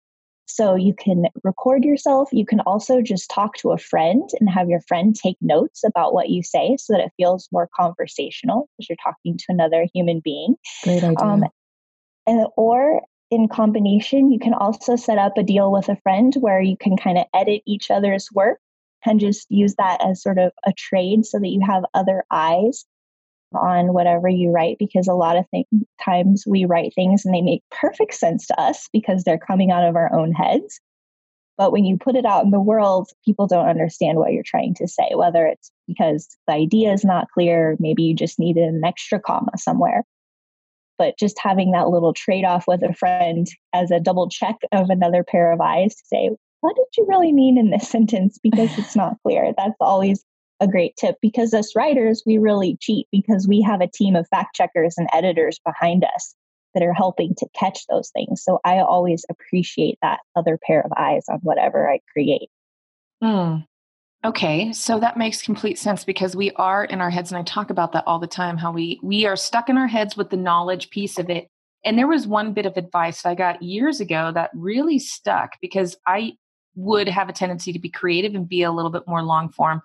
So 0.49 0.75
you 0.75 0.93
can 0.93 1.25
record 1.43 1.83
yourself. 1.83 2.29
You 2.31 2.45
can 2.45 2.61
also 2.61 3.01
just 3.01 3.29
talk 3.29 3.57
to 3.57 3.71
a 3.71 3.77
friend 3.77 4.29
and 4.39 4.49
have 4.49 4.69
your 4.69 4.79
friend 4.81 5.13
take 5.13 5.35
notes 5.41 5.83
about 5.83 6.13
what 6.13 6.29
you 6.29 6.41
say 6.41 6.77
so 6.79 6.93
that 6.93 7.01
it 7.01 7.11
feels 7.17 7.49
more 7.51 7.69
conversational 7.75 8.69
because 8.77 8.89
you're 8.89 8.97
talking 9.03 9.37
to 9.37 9.45
another 9.49 9.87
human 9.93 10.21
being. 10.23 10.55
Great 10.83 11.03
idea. 11.03 11.17
Um, 11.19 11.43
and, 12.25 12.47
or 12.55 13.01
in 13.29 13.49
combination, 13.49 14.31
you 14.31 14.39
can 14.39 14.53
also 14.53 14.95
set 14.95 15.17
up 15.17 15.37
a 15.37 15.43
deal 15.43 15.71
with 15.71 15.89
a 15.89 15.97
friend 15.97 16.33
where 16.39 16.61
you 16.61 16.77
can 16.77 16.95
kind 16.95 17.17
of 17.17 17.25
edit 17.33 17.61
each 17.65 17.91
other's 17.91 18.29
work 18.31 18.59
and 19.07 19.19
just 19.19 19.47
use 19.49 19.75
that 19.75 20.03
as 20.03 20.21
sort 20.21 20.37
of 20.37 20.51
a 20.65 20.73
trade 20.73 21.25
so 21.25 21.39
that 21.39 21.49
you 21.49 21.61
have 21.65 21.83
other 21.93 22.23
eyes 22.31 22.85
on 23.53 23.93
whatever 23.93 24.27
you 24.27 24.51
write 24.51 24.77
because 24.77 25.07
a 25.07 25.13
lot 25.13 25.37
of 25.37 25.45
th- 25.51 25.67
times 26.03 26.43
we 26.45 26.65
write 26.65 26.93
things 26.93 27.25
and 27.25 27.33
they 27.33 27.41
make 27.41 27.63
perfect 27.71 28.13
sense 28.13 28.45
to 28.47 28.59
us 28.59 28.89
because 28.91 29.23
they're 29.23 29.37
coming 29.37 29.71
out 29.71 29.87
of 29.87 29.95
our 29.95 30.13
own 30.13 30.33
heads. 30.33 30.79
But 31.57 31.71
when 31.71 31.85
you 31.85 31.97
put 31.97 32.15
it 32.15 32.25
out 32.25 32.43
in 32.43 32.51
the 32.51 32.61
world, 32.61 33.09
people 33.25 33.47
don't 33.47 33.67
understand 33.67 34.19
what 34.19 34.31
you're 34.31 34.43
trying 34.45 34.75
to 34.75 34.87
say, 34.87 35.09
whether 35.15 35.47
it's 35.47 35.71
because 35.87 36.27
the 36.45 36.53
idea 36.53 36.93
is 36.93 37.03
not 37.03 37.31
clear, 37.33 37.75
maybe 37.79 38.03
you 38.03 38.13
just 38.13 38.37
needed 38.37 38.63
an 38.63 38.83
extra 38.85 39.19
comma 39.19 39.51
somewhere. 39.57 40.03
But 40.99 41.17
just 41.17 41.39
having 41.39 41.71
that 41.71 41.89
little 41.89 42.13
trade 42.13 42.43
off 42.43 42.65
with 42.67 42.83
a 42.83 42.93
friend 42.93 43.47
as 43.73 43.91
a 43.91 43.99
double 43.99 44.29
check 44.29 44.57
of 44.71 44.89
another 44.89 45.23
pair 45.23 45.51
of 45.51 45.61
eyes 45.61 45.95
to 45.95 46.03
say, 46.05 46.29
what 46.61 46.75
did 46.75 46.85
you 46.97 47.05
really 47.07 47.31
mean 47.31 47.57
in 47.57 47.69
this 47.69 47.87
sentence? 47.89 48.39
Because 48.41 48.77
it's 48.77 48.95
not 48.95 49.17
clear. 49.23 49.53
That's 49.57 49.75
always 49.79 50.23
a 50.59 50.67
great 50.67 50.95
tip 50.97 51.17
because 51.21 51.53
as 51.53 51.73
writers, 51.75 52.23
we 52.25 52.37
really 52.37 52.77
cheat 52.79 53.07
because 53.11 53.47
we 53.47 53.61
have 53.61 53.81
a 53.81 53.87
team 53.87 54.15
of 54.15 54.27
fact 54.29 54.55
checkers 54.55 54.95
and 54.97 55.07
editors 55.13 55.59
behind 55.63 56.03
us 56.03 56.35
that 56.73 56.83
are 56.83 56.93
helping 56.93 57.33
to 57.35 57.47
catch 57.57 57.85
those 57.87 58.09
things. 58.09 58.43
So 58.43 58.59
I 58.65 58.79
always 58.79 59.25
appreciate 59.29 59.97
that 60.01 60.19
other 60.35 60.59
pair 60.65 60.81
of 60.81 60.91
eyes 60.97 61.25
on 61.29 61.39
whatever 61.43 61.89
I 61.89 61.99
create. 62.11 62.49
Mm. 63.23 63.65
Okay, 64.25 64.73
so 64.73 64.99
that 64.99 65.17
makes 65.17 65.41
complete 65.41 65.77
sense 65.77 66.03
because 66.03 66.35
we 66.35 66.51
are 66.51 66.83
in 66.83 67.01
our 67.01 67.09
heads, 67.09 67.31
and 67.31 67.37
I 67.37 67.43
talk 67.43 67.69
about 67.69 67.93
that 67.93 68.03
all 68.07 68.19
the 68.19 68.27
time. 68.27 68.57
How 68.57 68.71
we 68.71 68.99
we 69.03 69.25
are 69.25 69.35
stuck 69.35 69.69
in 69.69 69.77
our 69.77 69.87
heads 69.87 70.17
with 70.17 70.31
the 70.31 70.37
knowledge 70.37 70.89
piece 70.89 71.19
of 71.19 71.29
it. 71.29 71.47
And 71.85 71.97
there 71.97 72.07
was 72.07 72.27
one 72.27 72.53
bit 72.53 72.65
of 72.65 72.75
advice 72.75 73.25
I 73.25 73.35
got 73.35 73.61
years 73.61 74.01
ago 74.01 74.31
that 74.33 74.49
really 74.53 74.99
stuck 74.99 75.51
because 75.61 75.95
I 76.05 76.33
would 76.77 77.09
have 77.09 77.27
a 77.27 77.33
tendency 77.33 77.73
to 77.73 77.79
be 77.79 77.89
creative 77.89 78.35
and 78.35 78.47
be 78.47 78.61
a 78.61 78.71
little 78.71 78.91
bit 78.91 79.03
more 79.07 79.23
long 79.23 79.49
form 79.49 79.81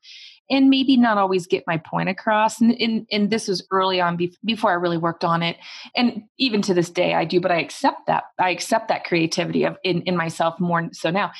and 0.51 0.69
maybe 0.69 0.99
not 0.99 1.17
always 1.17 1.47
get 1.47 1.65
my 1.67 1.79
point 1.79 2.11
across. 2.11 2.61
And, 2.61 2.79
and, 2.79 3.07
and 3.11 3.31
this 3.31 3.49
was 3.49 3.67
early 3.71 4.01
on 4.01 4.17
be- 4.17 4.37
before 4.45 4.71
i 4.71 4.75
really 4.75 4.99
worked 4.99 5.25
on 5.25 5.43
it. 5.43 5.57
And 5.97 6.25
even 6.39 6.61
to 6.63 6.75
this 6.75 6.91
day 6.91 7.15
i 7.15 7.25
do 7.25 7.41
but 7.41 7.51
i 7.51 7.59
accept 7.59 8.07
that 8.07 8.25
i 8.39 8.51
accept 8.51 8.89
that 8.89 9.05
creativity 9.05 9.65
of 9.65 9.77
in, 9.83 10.03
in 10.03 10.17
myself 10.17 10.61
more 10.61 10.89
so 10.93 11.11
now. 11.11 11.33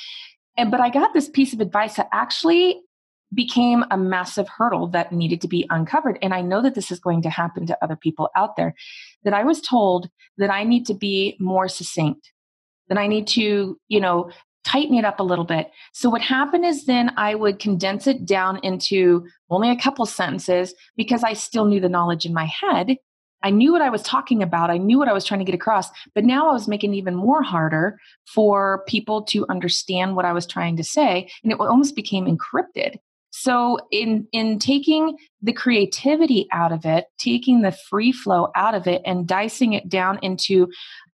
And 0.57 0.71
but 0.71 0.81
i 0.81 0.89
got 0.89 1.13
this 1.13 1.29
piece 1.29 1.53
of 1.53 1.61
advice 1.61 1.95
that 1.95 2.09
actually 2.11 2.81
became 3.33 3.83
a 3.89 3.97
massive 3.97 4.47
hurdle 4.47 4.87
that 4.87 5.11
needed 5.11 5.41
to 5.41 5.47
be 5.47 5.67
uncovered. 5.69 6.17
And 6.23 6.33
i 6.33 6.41
know 6.41 6.63
that 6.63 6.73
this 6.73 6.91
is 6.91 6.99
going 6.99 7.21
to 7.21 7.29
happen 7.29 7.67
to 7.67 7.77
other 7.83 7.95
people 7.95 8.29
out 8.35 8.55
there 8.55 8.73
that 9.23 9.33
i 9.33 9.43
was 9.43 9.61
told 9.61 10.09
that 10.39 10.49
i 10.49 10.63
need 10.63 10.87
to 10.87 10.95
be 10.95 11.37
more 11.39 11.67
succinct 11.67 12.31
that 12.89 12.97
i 12.97 13.05
need 13.05 13.27
to 13.27 13.77
you 13.87 13.99
know 13.99 14.31
tighten 14.63 14.95
it 14.95 15.05
up 15.05 15.19
a 15.19 15.23
little 15.23 15.45
bit. 15.45 15.71
So 15.91 16.09
what 16.09 16.21
happened 16.21 16.65
is 16.65 16.85
then 16.85 17.11
I 17.17 17.35
would 17.35 17.59
condense 17.59 18.07
it 18.07 18.25
down 18.25 18.59
into 18.63 19.25
only 19.49 19.69
a 19.69 19.79
couple 19.79 20.05
sentences 20.05 20.73
because 20.95 21.23
I 21.23 21.33
still 21.33 21.65
knew 21.65 21.79
the 21.79 21.89
knowledge 21.89 22.25
in 22.25 22.33
my 22.33 22.45
head. 22.45 22.97
I 23.43 23.49
knew 23.49 23.73
what 23.73 23.81
I 23.81 23.89
was 23.89 24.01
talking 24.01 24.41
about. 24.41 24.69
I 24.69 24.77
knew 24.77 24.97
what 24.97 25.09
I 25.09 25.13
was 25.13 25.25
trying 25.25 25.41
to 25.41 25.45
get 25.45 25.53
across, 25.53 25.89
but 26.15 26.23
now 26.23 26.49
I 26.49 26.53
was 26.53 26.67
making 26.67 26.93
it 26.93 26.97
even 26.97 27.15
more 27.15 27.43
harder 27.43 27.99
for 28.25 28.85
people 28.87 29.21
to 29.23 29.45
understand 29.49 30.15
what 30.15 30.23
I 30.23 30.31
was 30.31 30.47
trying 30.47 30.77
to 30.77 30.83
say, 30.83 31.29
and 31.43 31.51
it 31.51 31.59
almost 31.59 31.95
became 31.95 32.25
encrypted. 32.25 32.95
So 33.31 33.79
in 33.91 34.27
in 34.31 34.59
taking 34.59 35.17
the 35.41 35.51
creativity 35.51 36.47
out 36.53 36.71
of 36.71 36.85
it, 36.85 37.05
taking 37.17 37.61
the 37.61 37.71
free 37.89 38.13
flow 38.13 38.49
out 38.55 38.75
of 38.75 38.87
it 38.87 39.01
and 39.05 39.27
dicing 39.27 39.73
it 39.73 39.89
down 39.89 40.19
into 40.21 40.69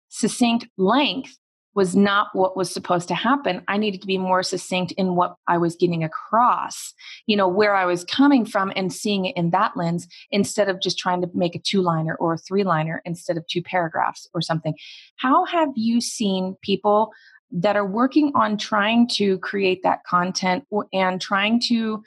succinct 0.09 0.67
length, 0.77 1.38
was 1.75 1.95
not 1.95 2.27
what 2.33 2.57
was 2.57 2.71
supposed 2.71 3.07
to 3.07 3.15
happen. 3.15 3.63
I 3.67 3.77
needed 3.77 4.01
to 4.01 4.07
be 4.07 4.17
more 4.17 4.43
succinct 4.43 4.91
in 4.93 5.15
what 5.15 5.35
I 5.47 5.57
was 5.57 5.75
getting 5.75 6.03
across, 6.03 6.93
you 7.27 7.37
know, 7.37 7.47
where 7.47 7.75
I 7.75 7.85
was 7.85 8.03
coming 8.03 8.45
from 8.45 8.73
and 8.75 8.91
seeing 8.91 9.25
it 9.25 9.37
in 9.37 9.51
that 9.51 9.77
lens 9.77 10.07
instead 10.31 10.67
of 10.67 10.81
just 10.81 10.97
trying 10.97 11.21
to 11.21 11.29
make 11.33 11.55
a 11.55 11.59
two 11.59 11.81
liner 11.81 12.15
or 12.15 12.33
a 12.33 12.37
three 12.37 12.63
liner 12.63 13.01
instead 13.05 13.37
of 13.37 13.45
two 13.47 13.61
paragraphs 13.61 14.27
or 14.33 14.41
something. 14.41 14.75
How 15.17 15.45
have 15.45 15.69
you 15.75 16.01
seen 16.01 16.55
people 16.61 17.11
that 17.51 17.75
are 17.75 17.85
working 17.85 18.31
on 18.35 18.57
trying 18.57 19.07
to 19.07 19.37
create 19.39 19.81
that 19.83 20.03
content 20.03 20.65
and 20.93 21.19
trying 21.21 21.59
to 21.67 22.03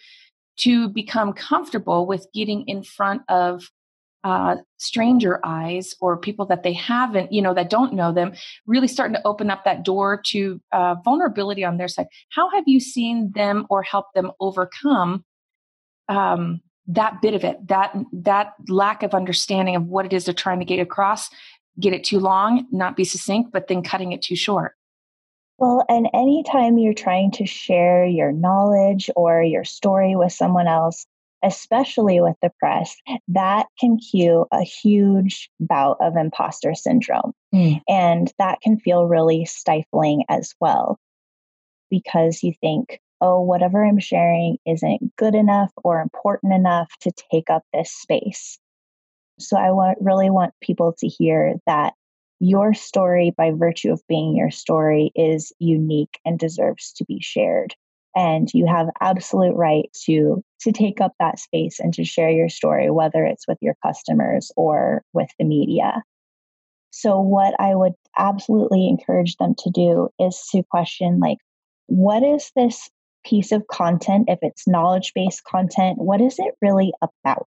to 0.58 0.88
become 0.88 1.32
comfortable 1.32 2.06
with 2.06 2.26
getting 2.34 2.62
in 2.68 2.82
front 2.82 3.22
of 3.28 3.70
uh, 4.24 4.56
stranger 4.76 5.40
eyes 5.44 5.94
or 6.00 6.16
people 6.16 6.46
that 6.46 6.62
they 6.62 6.72
haven't, 6.72 7.32
you 7.32 7.42
know, 7.42 7.54
that 7.54 7.70
don't 7.70 7.92
know 7.92 8.12
them, 8.12 8.32
really 8.66 8.88
starting 8.88 9.14
to 9.14 9.26
open 9.26 9.50
up 9.50 9.64
that 9.64 9.84
door 9.84 10.20
to 10.26 10.60
uh, 10.72 10.94
vulnerability 11.04 11.64
on 11.64 11.76
their 11.76 11.88
side. 11.88 12.06
How 12.30 12.50
have 12.50 12.64
you 12.66 12.80
seen 12.80 13.32
them 13.32 13.66
or 13.68 13.82
helped 13.82 14.14
them 14.14 14.30
overcome 14.38 15.24
um, 16.08 16.60
that 16.86 17.20
bit 17.22 17.34
of 17.34 17.44
it, 17.44 17.66
that 17.68 17.96
that 18.12 18.54
lack 18.68 19.02
of 19.02 19.14
understanding 19.14 19.76
of 19.76 19.86
what 19.86 20.06
it 20.06 20.12
is 20.12 20.24
they're 20.24 20.34
trying 20.34 20.58
to 20.60 20.64
get 20.64 20.78
across? 20.78 21.30
Get 21.80 21.94
it 21.94 22.04
too 22.04 22.18
long, 22.18 22.66
not 22.70 22.96
be 22.96 23.04
succinct, 23.04 23.50
but 23.52 23.66
then 23.66 23.82
cutting 23.82 24.12
it 24.12 24.22
too 24.22 24.36
short. 24.36 24.74
Well, 25.58 25.84
and 25.88 26.08
anytime 26.12 26.76
you're 26.76 26.92
trying 26.92 27.30
to 27.32 27.46
share 27.46 28.04
your 28.04 28.32
knowledge 28.32 29.10
or 29.14 29.42
your 29.42 29.64
story 29.64 30.16
with 30.16 30.32
someone 30.32 30.66
else, 30.66 31.06
especially 31.42 32.20
with 32.20 32.36
the 32.42 32.50
press, 32.58 32.96
that 33.28 33.66
can 33.78 33.98
cue 33.98 34.46
a 34.52 34.62
huge 34.62 35.50
bout 35.60 35.96
of 36.00 36.16
imposter 36.16 36.74
syndrome. 36.74 37.32
Mm. 37.54 37.80
And 37.88 38.32
that 38.38 38.60
can 38.60 38.78
feel 38.78 39.06
really 39.06 39.44
stifling 39.44 40.24
as 40.28 40.54
well 40.60 40.98
because 41.90 42.42
you 42.42 42.54
think, 42.60 43.00
oh, 43.20 43.40
whatever 43.40 43.84
I'm 43.84 43.98
sharing 43.98 44.56
isn't 44.66 45.14
good 45.16 45.34
enough 45.34 45.70
or 45.84 46.00
important 46.00 46.52
enough 46.52 46.90
to 47.00 47.12
take 47.30 47.50
up 47.50 47.62
this 47.72 47.92
space. 47.92 48.58
So 49.38 49.56
I 49.56 49.70
want, 49.70 49.98
really 50.00 50.30
want 50.30 50.54
people 50.60 50.94
to 50.98 51.08
hear 51.08 51.54
that 51.66 51.94
your 52.40 52.74
story, 52.74 53.32
by 53.36 53.52
virtue 53.52 53.92
of 53.92 54.02
being 54.08 54.36
your 54.36 54.50
story, 54.50 55.12
is 55.14 55.52
unique 55.58 56.18
and 56.24 56.38
deserves 56.38 56.92
to 56.94 57.04
be 57.04 57.20
shared 57.20 57.74
and 58.14 58.48
you 58.52 58.66
have 58.66 58.88
absolute 59.00 59.54
right 59.54 59.88
to 60.04 60.42
to 60.60 60.72
take 60.72 61.00
up 61.00 61.12
that 61.18 61.38
space 61.38 61.80
and 61.80 61.92
to 61.94 62.04
share 62.04 62.30
your 62.30 62.48
story 62.48 62.90
whether 62.90 63.24
it's 63.24 63.48
with 63.48 63.58
your 63.60 63.74
customers 63.84 64.52
or 64.56 65.02
with 65.12 65.28
the 65.38 65.44
media. 65.44 66.02
So 66.90 67.20
what 67.20 67.54
i 67.58 67.74
would 67.74 67.94
absolutely 68.18 68.88
encourage 68.88 69.36
them 69.36 69.54
to 69.58 69.70
do 69.70 70.08
is 70.18 70.42
to 70.52 70.62
question 70.70 71.18
like 71.20 71.38
what 71.86 72.22
is 72.22 72.50
this 72.54 72.90
piece 73.24 73.52
of 73.52 73.66
content 73.68 74.24
if 74.28 74.38
it's 74.42 74.68
knowledge 74.68 75.12
based 75.14 75.44
content 75.44 75.98
what 75.98 76.20
is 76.20 76.38
it 76.38 76.54
really 76.60 76.92
about? 77.02 77.48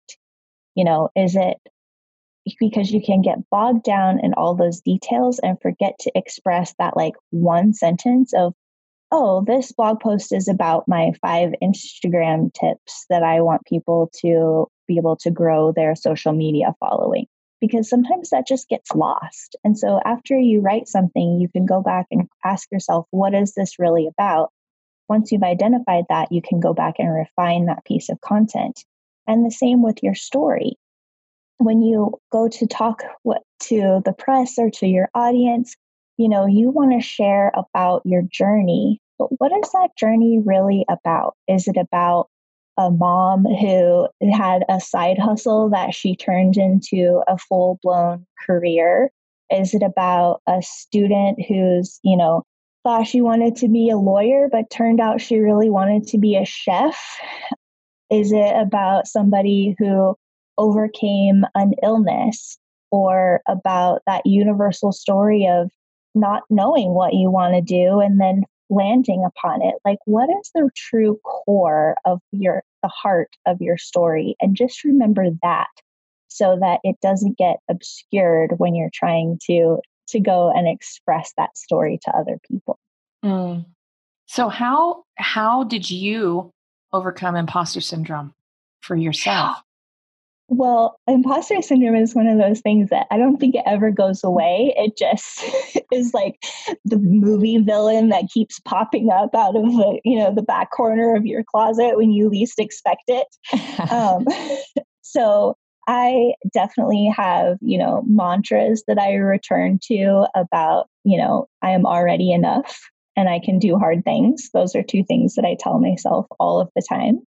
You 0.74 0.84
know 0.84 1.10
is 1.16 1.36
it 1.36 1.56
because 2.58 2.90
you 2.90 3.02
can 3.02 3.22
get 3.22 3.38
bogged 3.50 3.84
down 3.84 4.18
in 4.22 4.34
all 4.34 4.54
those 4.54 4.80
details 4.80 5.38
and 5.40 5.60
forget 5.60 5.98
to 6.00 6.12
express 6.14 6.74
that 6.78 6.96
like 6.96 7.14
one 7.30 7.72
sentence 7.72 8.32
of 8.34 8.54
oh, 9.12 9.44
this 9.46 9.72
blog 9.72 10.00
post 10.00 10.32
is 10.32 10.48
about 10.48 10.86
my 10.86 11.12
five 11.20 11.50
Instagram 11.62 12.52
tips 12.54 13.06
that 13.10 13.22
I 13.22 13.40
want 13.40 13.64
people 13.64 14.10
to 14.20 14.66
be 14.86 14.96
able 14.98 15.16
to 15.16 15.30
grow 15.30 15.72
their 15.72 15.96
social 15.96 16.32
media 16.32 16.74
following. 16.80 17.26
Because 17.60 17.90
sometimes 17.90 18.30
that 18.30 18.46
just 18.46 18.68
gets 18.68 18.94
lost. 18.94 19.54
And 19.64 19.78
so 19.78 20.00
after 20.04 20.38
you 20.38 20.60
write 20.60 20.88
something, 20.88 21.38
you 21.40 21.48
can 21.48 21.66
go 21.66 21.82
back 21.82 22.06
and 22.10 22.26
ask 22.44 22.70
yourself, 22.72 23.06
what 23.10 23.34
is 23.34 23.52
this 23.54 23.78
really 23.78 24.06
about? 24.06 24.50
Once 25.08 25.30
you've 25.30 25.42
identified 25.42 26.04
that, 26.08 26.32
you 26.32 26.40
can 26.40 26.60
go 26.60 26.72
back 26.72 26.94
and 26.98 27.12
refine 27.12 27.66
that 27.66 27.84
piece 27.84 28.08
of 28.08 28.20
content. 28.22 28.84
And 29.26 29.44
the 29.44 29.50
same 29.50 29.82
with 29.82 30.02
your 30.02 30.14
story. 30.14 30.78
When 31.58 31.82
you 31.82 32.18
go 32.32 32.48
to 32.48 32.66
talk 32.66 33.02
to 33.24 34.02
the 34.04 34.14
press 34.16 34.54
or 34.56 34.70
to 34.70 34.86
your 34.86 35.10
audience, 35.14 35.76
you 36.20 36.28
know, 36.28 36.44
you 36.44 36.68
want 36.68 36.92
to 36.92 37.00
share 37.00 37.50
about 37.54 38.02
your 38.04 38.20
journey, 38.30 39.00
but 39.18 39.28
what 39.40 39.52
is 39.52 39.72
that 39.72 39.96
journey 39.96 40.38
really 40.44 40.84
about? 40.90 41.34
Is 41.48 41.66
it 41.66 41.78
about 41.78 42.28
a 42.76 42.90
mom 42.90 43.46
who 43.46 44.06
had 44.30 44.62
a 44.68 44.80
side 44.80 45.18
hustle 45.18 45.70
that 45.70 45.94
she 45.94 46.14
turned 46.14 46.58
into 46.58 47.22
a 47.26 47.38
full 47.38 47.78
blown 47.82 48.26
career? 48.46 49.10
Is 49.50 49.72
it 49.72 49.82
about 49.82 50.42
a 50.46 50.60
student 50.60 51.42
who's, 51.48 51.98
you 52.02 52.18
know, 52.18 52.42
thought 52.84 53.06
she 53.06 53.22
wanted 53.22 53.56
to 53.56 53.68
be 53.68 53.88
a 53.88 53.96
lawyer, 53.96 54.46
but 54.52 54.68
turned 54.68 55.00
out 55.00 55.22
she 55.22 55.38
really 55.38 55.70
wanted 55.70 56.06
to 56.08 56.18
be 56.18 56.36
a 56.36 56.44
chef? 56.44 57.00
Is 58.10 58.30
it 58.30 58.54
about 58.58 59.06
somebody 59.06 59.74
who 59.78 60.16
overcame 60.58 61.46
an 61.54 61.72
illness 61.82 62.58
or 62.90 63.40
about 63.48 64.02
that 64.06 64.26
universal 64.26 64.92
story 64.92 65.46
of 65.46 65.70
not 66.14 66.42
knowing 66.50 66.92
what 66.92 67.14
you 67.14 67.30
want 67.30 67.54
to 67.54 67.60
do 67.60 68.00
and 68.00 68.20
then 68.20 68.44
landing 68.68 69.24
upon 69.24 69.62
it. 69.62 69.74
Like, 69.84 69.98
what 70.04 70.28
is 70.30 70.50
the 70.54 70.70
true 70.76 71.20
core 71.24 71.96
of 72.04 72.20
your, 72.32 72.62
the 72.82 72.88
heart 72.88 73.30
of 73.46 73.60
your 73.60 73.76
story? 73.76 74.36
And 74.40 74.56
just 74.56 74.84
remember 74.84 75.26
that 75.42 75.68
so 76.28 76.56
that 76.60 76.80
it 76.84 76.96
doesn't 77.02 77.36
get 77.36 77.56
obscured 77.68 78.52
when 78.58 78.74
you're 78.74 78.90
trying 78.92 79.38
to 79.46 79.78
to 80.08 80.20
go 80.20 80.50
and 80.50 80.66
express 80.66 81.32
that 81.36 81.56
story 81.56 81.98
to 82.02 82.10
other 82.10 82.38
people. 82.48 82.78
Mm. 83.24 83.64
So 84.26 84.48
how 84.48 85.04
how 85.16 85.64
did 85.64 85.90
you 85.90 86.52
overcome 86.92 87.36
imposter 87.36 87.80
syndrome 87.80 88.34
for 88.80 88.96
yourself? 88.96 89.56
Well, 90.52 90.98
imposter 91.06 91.62
syndrome 91.62 91.94
is 91.94 92.12
one 92.12 92.26
of 92.26 92.36
those 92.36 92.60
things 92.60 92.90
that 92.90 93.06
I 93.12 93.18
don't 93.18 93.36
think 93.36 93.54
it 93.54 93.62
ever 93.66 93.92
goes 93.92 94.24
away. 94.24 94.74
It 94.76 94.96
just 94.96 95.44
is 95.92 96.12
like 96.12 96.42
the 96.84 96.98
movie 96.98 97.58
villain 97.58 98.08
that 98.08 98.28
keeps 98.34 98.58
popping 98.58 99.10
up 99.12 99.32
out 99.32 99.54
of 99.54 99.62
the, 99.62 100.00
you 100.04 100.18
know, 100.18 100.34
the 100.34 100.42
back 100.42 100.72
corner 100.72 101.14
of 101.14 101.24
your 101.24 101.44
closet 101.44 101.96
when 101.96 102.10
you 102.10 102.28
least 102.28 102.58
expect 102.58 103.04
it. 103.06 103.28
um, 103.92 104.26
so 105.02 105.56
I 105.86 106.32
definitely 106.52 107.12
have, 107.16 107.56
you 107.60 107.78
know, 107.78 108.02
mantras 108.08 108.82
that 108.88 108.98
I 108.98 109.14
return 109.14 109.78
to 109.84 110.26
about, 110.34 110.88
you 111.04 111.16
know, 111.16 111.46
I 111.62 111.70
am 111.70 111.86
already 111.86 112.32
enough 112.32 112.80
and 113.16 113.28
I 113.28 113.38
can 113.38 113.60
do 113.60 113.78
hard 113.78 114.04
things. 114.04 114.50
Those 114.52 114.74
are 114.74 114.82
two 114.82 115.04
things 115.04 115.36
that 115.36 115.44
I 115.44 115.56
tell 115.58 115.78
myself 115.78 116.26
all 116.40 116.60
of 116.60 116.70
the 116.74 116.82
time. 116.88 117.20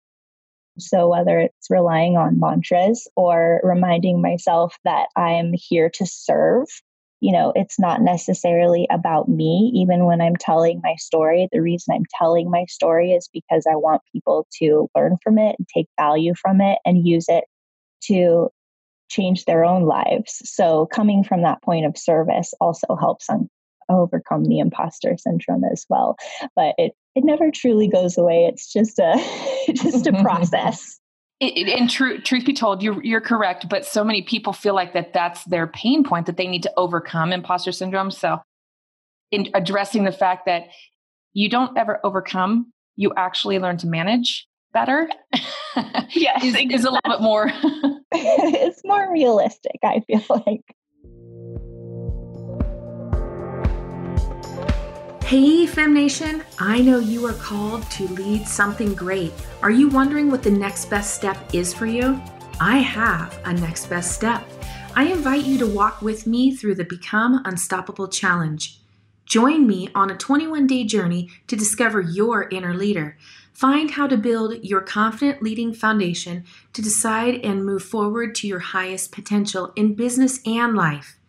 So, 0.79 1.09
whether 1.09 1.39
it's 1.39 1.69
relying 1.71 2.17
on 2.17 2.39
mantras 2.39 3.09
or 3.17 3.61
reminding 3.62 4.23
myself 4.23 4.77
that 4.85 5.09
I'm 5.17 5.53
here 5.55 5.91
to 5.91 6.07
serve, 6.07 6.67
you 7.21 7.33
know, 7.33 7.53
it's 7.55 7.79
not 7.79 8.00
necessarily 8.00 8.87
about 8.91 9.29
me. 9.29 9.73
Even 9.75 10.07
when 10.07 10.21
I'm 10.21 10.37
telling 10.37 10.81
my 10.83 10.95
story, 10.97 11.49
the 11.53 11.61
reason 11.61 11.95
I'm 11.95 12.07
telling 12.19 12.50
my 12.50 12.65
story 12.67 13.12
is 13.12 13.29
because 13.33 13.67
I 13.71 13.77
want 13.77 14.03
people 14.12 14.47
to 14.61 14.89
learn 14.97 15.19
from 15.23 15.39
it 15.39 15.57
and 15.59 15.69
take 15.69 15.87
value 15.99 16.35
from 16.41 16.61
it 16.61 16.79
and 16.85 17.07
use 17.07 17.27
it 17.29 17.45
to 18.05 18.49
change 19.11 19.45
their 19.45 19.65
own 19.65 19.83
lives. 19.85 20.41
So, 20.45 20.87
coming 20.87 21.25
from 21.25 21.43
that 21.43 21.62
point 21.62 21.85
of 21.85 21.99
service 21.99 22.55
also 22.61 22.97
helps 22.99 23.29
on 23.29 23.50
overcome 23.91 24.45
the 24.45 24.61
imposter 24.61 25.17
syndrome 25.19 25.65
as 25.65 25.85
well. 25.89 26.17
But 26.57 26.75
it 26.79 26.93
it 27.14 27.25
never 27.25 27.50
truly 27.50 27.88
goes 27.88 28.17
away. 28.17 28.45
It's 28.45 28.73
just 28.73 28.99
a 28.99 29.14
just 29.73 30.07
a 30.07 30.12
process. 30.23 30.99
It, 31.40 31.57
it, 31.57 31.81
and 31.81 31.88
true, 31.88 32.21
truth 32.21 32.45
be 32.45 32.52
told, 32.52 32.83
you're 32.83 33.02
you're 33.02 33.21
correct. 33.21 33.69
But 33.69 33.85
so 33.85 34.05
many 34.05 34.23
people 34.23 34.52
feel 34.52 34.75
like 34.75 34.93
that 34.93 35.12
that's 35.12 35.45
their 35.45 35.67
pain 35.67 36.05
point 36.05 36.26
that 36.26 36.37
they 36.37 36.47
need 36.47 36.62
to 36.64 36.73
overcome 36.76 37.33
imposter 37.33 37.73
syndrome. 37.73 38.11
So, 38.11 38.40
in 39.31 39.49
addressing 39.55 40.05
the 40.05 40.12
fact 40.12 40.47
that 40.47 40.64
you 41.33 41.49
don't 41.49 41.76
ever 41.79 41.99
overcome, 42.05 42.73
you 42.97 43.12
actually 43.17 43.59
learn 43.59 43.79
to 43.79 43.87
manage 43.87 44.47
better. 44.73 45.09
yes, 46.11 46.45
is, 46.45 46.55
is 46.55 46.85
a 46.85 46.90
little 46.90 47.00
bit 47.05 47.21
more. 47.23 47.50
it's 48.12 48.83
more 48.85 49.11
realistic. 49.11 49.79
I 49.83 50.00
feel 50.00 50.23
like. 50.47 50.64
Hey, 55.31 55.65
Fem 55.65 55.95
Nation! 55.95 56.43
I 56.59 56.81
know 56.81 56.99
you 56.99 57.25
are 57.25 57.35
called 57.35 57.89
to 57.93 58.09
lead 58.09 58.49
something 58.49 58.95
great. 58.95 59.33
Are 59.63 59.71
you 59.71 59.89
wondering 59.89 60.29
what 60.29 60.43
the 60.43 60.51
next 60.51 60.87
best 60.87 61.15
step 61.15 61.55
is 61.55 61.73
for 61.73 61.87
you? 61.87 62.21
I 62.61 62.79
have 62.79 63.39
a 63.45 63.53
next 63.53 63.87
best 63.87 64.11
step. 64.11 64.43
I 64.97 65.05
invite 65.05 65.45
you 65.45 65.57
to 65.59 65.69
walk 65.69 66.03
with 66.03 66.27
me 66.27 66.57
through 66.57 66.75
the 66.75 66.85
Become 66.85 67.43
Unstoppable 67.45 68.09
Challenge. 68.09 68.81
Join 69.25 69.69
me 69.69 69.89
on 69.95 70.11
a 70.11 70.17
21 70.17 70.67
day 70.67 70.83
journey 70.83 71.31
to 71.47 71.55
discover 71.55 72.01
your 72.01 72.49
inner 72.49 72.75
leader. 72.75 73.17
Find 73.53 73.93
how 73.93 74.09
to 74.09 74.17
build 74.17 74.65
your 74.65 74.81
confident 74.81 75.45
leading 75.45 75.73
foundation 75.73 76.43
to 76.73 76.83
decide 76.83 77.37
and 77.45 77.64
move 77.64 77.85
forward 77.85 78.35
to 78.35 78.49
your 78.49 78.59
highest 78.59 79.12
potential 79.12 79.73
in 79.77 79.95
business 79.95 80.40
and 80.45 80.75
life. 80.75 81.19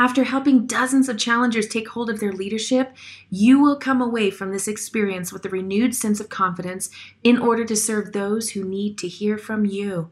After 0.00 0.24
helping 0.24 0.66
dozens 0.66 1.10
of 1.10 1.18
challengers 1.18 1.68
take 1.68 1.88
hold 1.88 2.08
of 2.08 2.20
their 2.20 2.32
leadership, 2.32 2.96
you 3.28 3.60
will 3.60 3.76
come 3.76 4.00
away 4.00 4.30
from 4.30 4.50
this 4.50 4.66
experience 4.66 5.30
with 5.30 5.44
a 5.44 5.50
renewed 5.50 5.94
sense 5.94 6.20
of 6.20 6.30
confidence 6.30 6.88
in 7.22 7.36
order 7.36 7.66
to 7.66 7.76
serve 7.76 8.14
those 8.14 8.48
who 8.48 8.64
need 8.64 8.96
to 8.96 9.08
hear 9.08 9.36
from 9.36 9.66
you. 9.66 10.10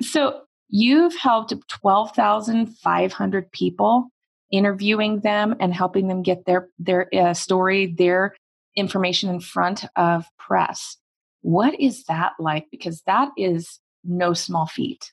So, 0.01 0.43
you've 0.69 1.15
helped 1.15 1.53
12,500 1.67 3.51
people 3.51 4.09
interviewing 4.51 5.19
them 5.19 5.55
and 5.59 5.73
helping 5.73 6.07
them 6.07 6.23
get 6.23 6.45
their 6.45 6.69
their 6.79 7.13
uh, 7.13 7.33
story, 7.33 7.87
their 7.87 8.35
information 8.75 9.29
in 9.29 9.39
front 9.39 9.85
of 9.95 10.25
press. 10.37 10.97
What 11.41 11.79
is 11.79 12.05
that 12.05 12.33
like? 12.39 12.67
Because 12.71 13.01
that 13.05 13.29
is 13.37 13.79
no 14.03 14.33
small 14.33 14.65
feat. 14.65 15.11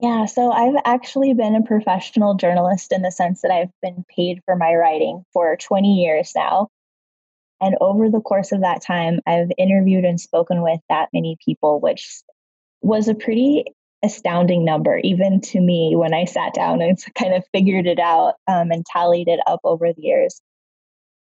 Yeah, 0.00 0.26
so 0.26 0.52
I've 0.52 0.80
actually 0.84 1.34
been 1.34 1.56
a 1.56 1.62
professional 1.62 2.34
journalist 2.34 2.92
in 2.92 3.02
the 3.02 3.10
sense 3.10 3.42
that 3.42 3.50
I've 3.50 3.72
been 3.82 4.04
paid 4.14 4.40
for 4.44 4.54
my 4.54 4.74
writing 4.74 5.24
for 5.32 5.56
20 5.56 5.92
years 5.94 6.32
now. 6.36 6.68
And 7.60 7.74
over 7.80 8.08
the 8.08 8.20
course 8.20 8.52
of 8.52 8.60
that 8.60 8.80
time, 8.80 9.18
I've 9.26 9.50
interviewed 9.58 10.04
and 10.04 10.20
spoken 10.20 10.62
with 10.62 10.78
that 10.88 11.08
many 11.12 11.36
people, 11.44 11.80
which 11.80 12.22
was 12.80 13.08
a 13.08 13.14
pretty 13.14 13.64
astounding 14.02 14.64
number, 14.64 14.98
even 14.98 15.40
to 15.40 15.60
me, 15.60 15.94
when 15.96 16.14
I 16.14 16.24
sat 16.24 16.54
down 16.54 16.80
and 16.80 16.98
kind 17.14 17.34
of 17.34 17.44
figured 17.52 17.86
it 17.86 17.98
out 17.98 18.34
um, 18.46 18.70
and 18.70 18.84
tallied 18.86 19.28
it 19.28 19.40
up 19.46 19.60
over 19.64 19.92
the 19.92 20.02
years. 20.02 20.40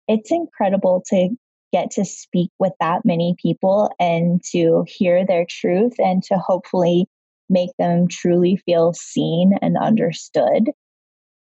It's 0.07 0.31
incredible 0.31 1.03
to 1.07 1.29
get 1.73 1.91
to 1.91 2.05
speak 2.05 2.49
with 2.59 2.73
that 2.79 3.03
many 3.03 3.35
people 3.41 3.91
and 3.99 4.41
to 4.51 4.85
hear 4.87 5.25
their 5.25 5.45
truth 5.49 5.93
and 5.97 6.23
to 6.23 6.37
hopefully 6.37 7.07
make 7.49 7.71
them 7.77 8.07
truly 8.07 8.57
feel 8.65 8.93
seen 8.93 9.53
and 9.61 9.77
understood 9.77 10.69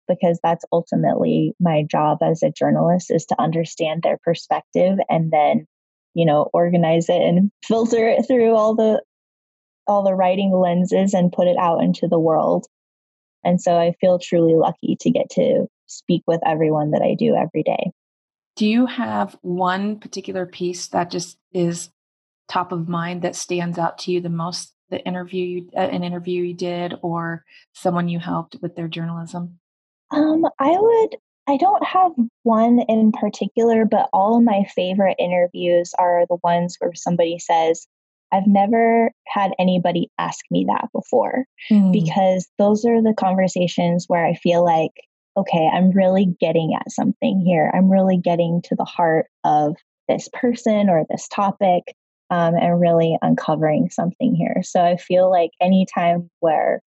because 0.08 0.40
that's 0.44 0.66
ultimately 0.72 1.54
my 1.60 1.84
job 1.90 2.20
as 2.22 2.44
a 2.44 2.52
journalist 2.52 3.12
is 3.12 3.26
to 3.26 3.42
understand 3.42 4.04
their 4.04 4.20
perspective 4.24 4.98
and 5.10 5.32
then 5.32 5.66
you 6.14 6.26
know 6.26 6.50
organize 6.54 7.10
it 7.10 7.22
and 7.22 7.52
filter 7.66 8.08
it 8.08 8.26
through 8.28 8.54
all 8.56 8.76
the 8.76 9.02
all 9.88 10.04
the 10.04 10.16
writing 10.16 10.52
lenses 10.52 11.14
and 11.14 11.32
put 11.32 11.48
it 11.48 11.58
out 11.58 11.82
into 11.82 12.08
the 12.08 12.20
world 12.20 12.66
and 13.44 13.62
so 13.62 13.78
i 13.78 13.94
feel 14.02 14.20
truly 14.20 14.56
lucky 14.56 14.96
to 15.00 15.10
get 15.10 15.30
to 15.30 15.68
speak 15.88 16.24
with 16.28 16.42
everyone 16.46 16.92
that 16.92 17.02
i 17.02 17.14
do 17.14 17.36
every 17.36 17.64
day 17.64 17.92
do 18.56 18.66
you 18.66 18.86
have 18.86 19.38
one 19.42 20.00
particular 20.00 20.46
piece 20.46 20.88
that 20.88 21.12
just 21.12 21.38
is 21.52 21.90
top 22.48 22.72
of 22.72 22.88
mind 22.88 23.22
that 23.22 23.36
stands 23.36 23.78
out 23.78 23.98
to 24.00 24.12
you 24.12 24.22
the 24.22 24.30
most? 24.30 24.74
The 24.90 25.04
interview, 25.04 25.46
you, 25.46 25.70
uh, 25.76 25.80
an 25.80 26.04
interview 26.04 26.44
you 26.44 26.54
did, 26.54 26.94
or 27.02 27.44
someone 27.74 28.08
you 28.08 28.20
helped 28.20 28.58
with 28.62 28.76
their 28.76 28.88
journalism? 28.88 29.60
Um, 30.12 30.46
I 30.60 30.78
would. 30.78 31.18
I 31.48 31.58
don't 31.58 31.84
have 31.84 32.12
one 32.44 32.80
in 32.88 33.12
particular, 33.12 33.86
but 33.86 34.10
all 34.14 34.38
of 34.38 34.44
my 34.44 34.64
favorite 34.76 35.16
interviews 35.20 35.94
are 35.98 36.26
the 36.30 36.38
ones 36.44 36.76
where 36.80 36.94
somebody 36.94 37.40
says, 37.40 37.88
I've 38.36 38.48
never 38.48 39.12
had 39.28 39.52
anybody 39.58 40.10
ask 40.18 40.40
me 40.52 40.66
that 40.68 40.90
before 40.94 41.46
mm. 41.72 41.94
because 41.94 42.48
those 42.58 42.84
are 42.84 43.02
the 43.02 43.14
conversations 43.18 44.06
where 44.08 44.26
I 44.26 44.34
feel 44.34 44.64
like 44.64 44.92
okay, 45.38 45.70
I'm 45.74 45.92
really 45.92 46.34
getting 46.40 46.78
at 46.80 46.92
something 46.92 47.42
here. 47.46 47.70
I'm 47.74 47.90
really 47.90 48.18
getting 48.18 48.62
to 48.64 48.76
the 48.76 48.86
heart 48.86 49.26
of 49.44 49.76
this 50.08 50.30
person 50.32 50.90
or 50.90 51.04
this 51.10 51.28
topic 51.28 51.84
um, 52.30 52.56
and 52.56 52.80
really 52.80 53.18
uncovering 53.22 53.90
something 53.90 54.34
here. 54.34 54.62
So 54.64 54.82
I 54.82 54.98
feel 54.98 55.30
like 55.30 55.52
anytime 55.62 56.30
where 56.40 56.82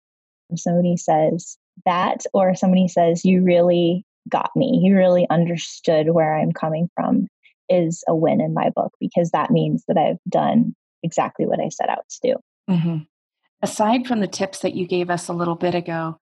somebody 0.55 0.97
says 0.97 1.59
that 1.85 2.25
or 2.33 2.55
somebody 2.55 2.89
says, 2.89 3.25
you 3.25 3.43
really 3.43 4.05
got 4.29 4.51
me, 4.55 4.81
you 4.83 4.97
really 4.97 5.27
understood 5.29 6.11
where 6.11 6.37
I'm 6.37 6.53
coming 6.53 6.89
from, 6.95 7.27
is 7.69 8.05
a 8.09 8.15
win 8.15 8.41
in 8.41 8.55
my 8.55 8.71
book 8.71 8.93
because 9.01 9.31
that 9.33 9.51
means 9.51 9.85
that 9.89 9.99
I've 9.99 10.21
done 10.31 10.75
exactly 11.07 11.47
what 11.47 11.61
I 11.61 11.69
set 11.69 11.89
out 11.89 12.09
to 12.09 12.19
do. 12.23 12.35
Mm-hmm. 12.69 12.97
Aside 13.63 14.07
from 14.07 14.21
the 14.21 14.27
tips 14.27 14.59
that 14.61 14.75
you 14.75 14.87
gave 14.87 15.09
us 15.09 15.29
a 15.29 15.33
little 15.33 15.55
bit 15.55 15.75
ago, 15.75 16.19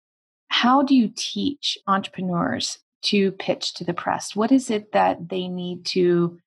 how 0.48 0.82
do 0.82 0.96
you 0.96 1.12
teach 1.14 1.78
entrepreneurs 1.86 2.78
to 3.02 3.32
pitch 3.32 3.74
to 3.74 3.84
the 3.84 3.94
press? 3.94 4.34
What 4.34 4.50
is 4.50 4.70
it 4.70 4.92
that 4.92 5.28
they 5.28 5.48
need 5.48 5.86
to, 5.86 6.38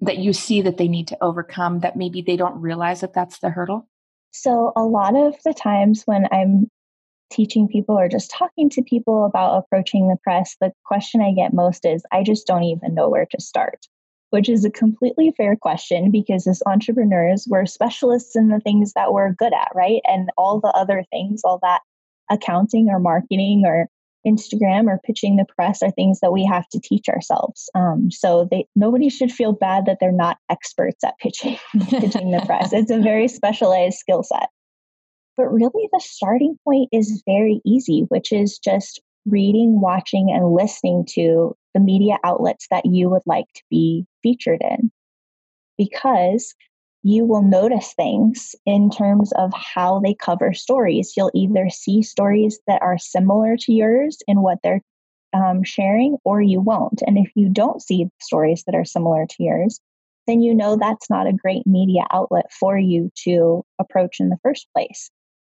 that 0.00 0.18
you 0.18 0.32
see 0.32 0.62
that 0.62 0.78
they 0.78 0.88
need 0.88 1.08
to 1.08 1.18
overcome 1.20 1.80
that 1.80 1.96
maybe 1.96 2.22
they 2.22 2.36
don't 2.36 2.60
realize 2.60 3.02
that 3.02 3.12
that's 3.12 3.38
the 3.40 3.50
hurdle? 3.50 3.88
So, 4.32 4.72
a 4.74 4.82
lot 4.82 5.14
of 5.14 5.36
the 5.44 5.52
times 5.52 6.04
when 6.06 6.26
I'm 6.32 6.70
teaching 7.30 7.68
people 7.68 7.98
or 7.98 8.08
just 8.08 8.30
talking 8.30 8.70
to 8.70 8.82
people 8.82 9.26
about 9.26 9.58
approaching 9.58 10.08
the 10.08 10.16
press, 10.22 10.56
the 10.60 10.72
question 10.84 11.20
I 11.20 11.32
get 11.32 11.52
most 11.52 11.84
is, 11.84 12.02
I 12.10 12.22
just 12.22 12.46
don't 12.46 12.64
even 12.64 12.94
know 12.94 13.08
where 13.08 13.26
to 13.30 13.40
start, 13.40 13.86
which 14.32 14.48
is 14.48 14.64
a 14.64 14.70
completely 14.70 15.30
fair 15.36 15.56
question 15.56 16.10
because 16.10 16.46
as 16.46 16.62
entrepreneurs, 16.64 17.46
we're 17.50 17.66
specialists 17.66 18.34
in 18.34 18.48
the 18.48 18.60
things 18.60 18.94
that 18.94 19.12
we're 19.12 19.34
good 19.34 19.52
at, 19.52 19.68
right? 19.74 20.00
And 20.04 20.30
all 20.38 20.58
the 20.58 20.70
other 20.70 21.04
things, 21.10 21.42
all 21.44 21.58
that 21.60 21.82
accounting 22.30 22.88
or 22.88 22.98
marketing 22.98 23.64
or 23.66 23.88
Instagram 24.26 24.86
or 24.86 25.00
pitching 25.04 25.36
the 25.36 25.44
press 25.54 25.82
are 25.82 25.90
things 25.90 26.20
that 26.20 26.32
we 26.32 26.46
have 26.46 26.66
to 26.70 26.80
teach 26.80 27.10
ourselves. 27.10 27.68
Um, 27.74 28.10
so 28.10 28.48
they 28.50 28.66
nobody 28.74 29.10
should 29.10 29.30
feel 29.30 29.52
bad 29.52 29.84
that 29.84 29.98
they're 30.00 30.10
not 30.10 30.38
experts 30.48 31.04
at 31.04 31.18
pitching 31.18 31.58
pitching 31.90 32.30
the 32.30 32.42
press. 32.46 32.72
It's 32.72 32.90
a 32.90 33.00
very 33.00 33.28
specialized 33.28 33.98
skill 33.98 34.22
set. 34.22 34.48
But 35.36 35.52
really, 35.52 35.90
the 35.92 36.00
starting 36.02 36.58
point 36.64 36.88
is 36.90 37.22
very 37.26 37.60
easy, 37.66 38.06
which 38.08 38.32
is 38.32 38.58
just 38.58 39.02
reading, 39.26 39.82
watching, 39.82 40.30
and 40.30 40.54
listening 40.54 41.04
to 41.10 41.54
the 41.74 41.80
media 41.80 42.18
outlets 42.24 42.66
that 42.70 42.86
you 42.86 43.10
would 43.10 43.22
like 43.26 43.46
to 43.54 43.62
be 43.70 44.06
featured 44.22 44.62
in. 44.62 44.90
Because 45.78 46.54
you 47.02 47.24
will 47.24 47.42
notice 47.42 47.94
things 47.94 48.54
in 48.64 48.90
terms 48.90 49.32
of 49.32 49.52
how 49.54 49.98
they 50.00 50.14
cover 50.14 50.52
stories. 50.52 51.14
You'll 51.16 51.32
either 51.34 51.68
see 51.68 52.02
stories 52.02 52.60
that 52.66 52.80
are 52.80 52.98
similar 52.98 53.56
to 53.56 53.72
yours 53.72 54.18
in 54.28 54.40
what 54.40 54.58
they're 54.62 54.82
um, 55.32 55.64
sharing, 55.64 56.18
or 56.24 56.42
you 56.42 56.60
won't. 56.60 57.02
And 57.06 57.18
if 57.18 57.30
you 57.34 57.48
don't 57.48 57.82
see 57.82 58.06
stories 58.20 58.62
that 58.66 58.74
are 58.74 58.84
similar 58.84 59.26
to 59.26 59.36
yours, 59.42 59.80
then 60.26 60.42
you 60.42 60.54
know 60.54 60.76
that's 60.76 61.10
not 61.10 61.26
a 61.26 61.32
great 61.32 61.66
media 61.66 62.02
outlet 62.12 62.52
for 62.52 62.78
you 62.78 63.10
to 63.24 63.64
approach 63.80 64.20
in 64.20 64.28
the 64.28 64.38
first 64.42 64.68
place. 64.74 65.10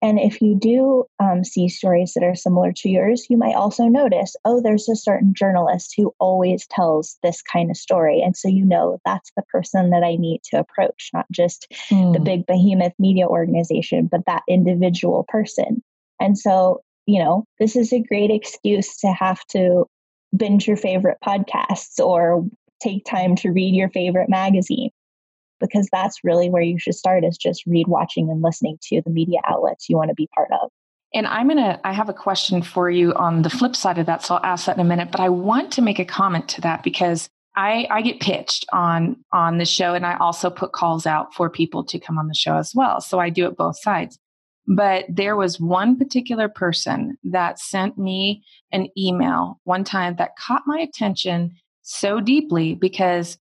And 0.02 0.18
if 0.18 0.42
you 0.42 0.56
do 0.56 1.04
um, 1.20 1.44
see 1.44 1.68
stories 1.68 2.12
that 2.14 2.24
are 2.24 2.34
similar 2.34 2.72
to 2.72 2.88
yours, 2.88 3.24
you 3.30 3.36
might 3.36 3.54
also 3.54 3.84
notice, 3.84 4.34
oh, 4.44 4.60
there's 4.60 4.88
a 4.88 4.96
certain 4.96 5.32
journalist 5.32 5.94
who 5.96 6.12
always 6.18 6.66
tells 6.66 7.16
this 7.22 7.40
kind 7.40 7.70
of 7.70 7.76
story. 7.76 8.20
And 8.20 8.36
so 8.36 8.48
you 8.48 8.64
know 8.64 8.98
that's 9.04 9.30
the 9.36 9.44
person 9.44 9.90
that 9.90 10.02
I 10.02 10.16
need 10.16 10.42
to 10.50 10.58
approach, 10.58 11.10
not 11.14 11.26
just 11.30 11.68
mm. 11.88 12.12
the 12.12 12.18
hmm. 12.18 12.24
big 12.24 12.46
behemoth 12.46 12.94
media 12.98 13.28
organization, 13.28 14.08
but 14.10 14.26
that 14.26 14.42
individual 14.48 15.24
person. 15.28 15.82
And 16.20 16.36
so, 16.36 16.82
you 17.06 17.22
know, 17.22 17.44
this 17.60 17.76
is 17.76 17.92
a 17.92 18.02
great 18.02 18.30
excuse 18.32 18.96
to 18.98 19.12
have 19.12 19.44
to 19.50 19.86
binge 20.36 20.66
your 20.66 20.76
favorite 20.76 21.18
podcasts 21.24 22.04
or 22.04 22.44
take 22.82 23.04
time 23.04 23.36
to 23.36 23.52
read 23.52 23.74
your 23.74 23.90
favorite 23.90 24.28
magazine 24.28 24.90
because 25.62 25.88
that's 25.92 26.18
really 26.22 26.50
where 26.50 26.62
you 26.62 26.78
should 26.78 26.94
start 26.94 27.24
is 27.24 27.38
just 27.38 27.64
read 27.66 27.86
watching 27.88 28.28
and 28.30 28.42
listening 28.42 28.76
to 28.82 29.00
the 29.04 29.10
media 29.10 29.38
outlets 29.48 29.88
you 29.88 29.96
want 29.96 30.08
to 30.08 30.14
be 30.14 30.28
part 30.34 30.50
of 30.62 30.68
and 31.14 31.26
i'm 31.26 31.48
going 31.48 31.56
to 31.56 31.80
i 31.86 31.92
have 31.92 32.08
a 32.08 32.14
question 32.14 32.60
for 32.60 32.90
you 32.90 33.14
on 33.14 33.42
the 33.42 33.50
flip 33.50 33.74
side 33.74 33.98
of 33.98 34.06
that 34.06 34.22
so 34.22 34.34
i'll 34.34 34.44
ask 34.44 34.66
that 34.66 34.76
in 34.76 34.80
a 34.80 34.88
minute 34.88 35.10
but 35.10 35.20
i 35.20 35.28
want 35.28 35.72
to 35.72 35.80
make 35.80 35.98
a 35.98 36.04
comment 36.04 36.48
to 36.48 36.60
that 36.60 36.82
because 36.82 37.30
I, 37.54 37.86
I 37.90 38.00
get 38.00 38.20
pitched 38.20 38.64
on 38.72 39.16
on 39.32 39.58
the 39.58 39.66
show 39.66 39.92
and 39.94 40.06
I 40.06 40.16
also 40.16 40.48
put 40.48 40.72
calls 40.72 41.04
out 41.04 41.34
for 41.34 41.50
people 41.50 41.84
to 41.84 41.98
come 41.98 42.18
on 42.18 42.28
the 42.28 42.34
show 42.34 42.56
as 42.56 42.72
well. 42.74 43.00
So 43.02 43.18
I 43.18 43.28
do 43.28 43.46
it 43.46 43.58
both 43.58 43.78
sides. 43.78 44.18
But 44.66 45.04
there 45.08 45.36
was 45.36 45.60
one 45.60 45.98
particular 45.98 46.48
person 46.48 47.18
that 47.24 47.58
sent 47.58 47.98
me 47.98 48.42
an 48.70 48.88
email 48.96 49.60
one 49.64 49.84
time 49.84 50.16
that 50.16 50.36
caught 50.36 50.62
my 50.66 50.78
attention 50.78 51.52
so 51.82 52.20
deeply 52.20 52.74
because 52.74 53.38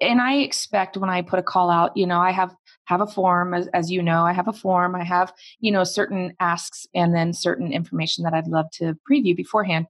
and 0.00 0.20
I 0.20 0.36
expect 0.36 0.96
when 0.96 1.10
I 1.10 1.22
put 1.22 1.38
a 1.38 1.42
call 1.42 1.70
out, 1.70 1.96
you 1.96 2.06
know, 2.06 2.20
I 2.20 2.30
have 2.32 2.54
have 2.86 3.00
a 3.00 3.06
form 3.06 3.54
as, 3.54 3.66
as, 3.68 3.90
you 3.90 4.02
know, 4.02 4.24
I 4.24 4.32
have 4.32 4.48
a 4.48 4.52
form, 4.52 4.94
I 4.94 5.04
have, 5.04 5.32
you 5.58 5.72
know, 5.72 5.84
certain 5.84 6.34
asks 6.38 6.86
and 6.94 7.14
then 7.14 7.32
certain 7.32 7.72
information 7.72 8.24
that 8.24 8.34
I'd 8.34 8.46
love 8.46 8.66
to 8.72 8.94
preview 9.10 9.34
beforehand. 9.34 9.86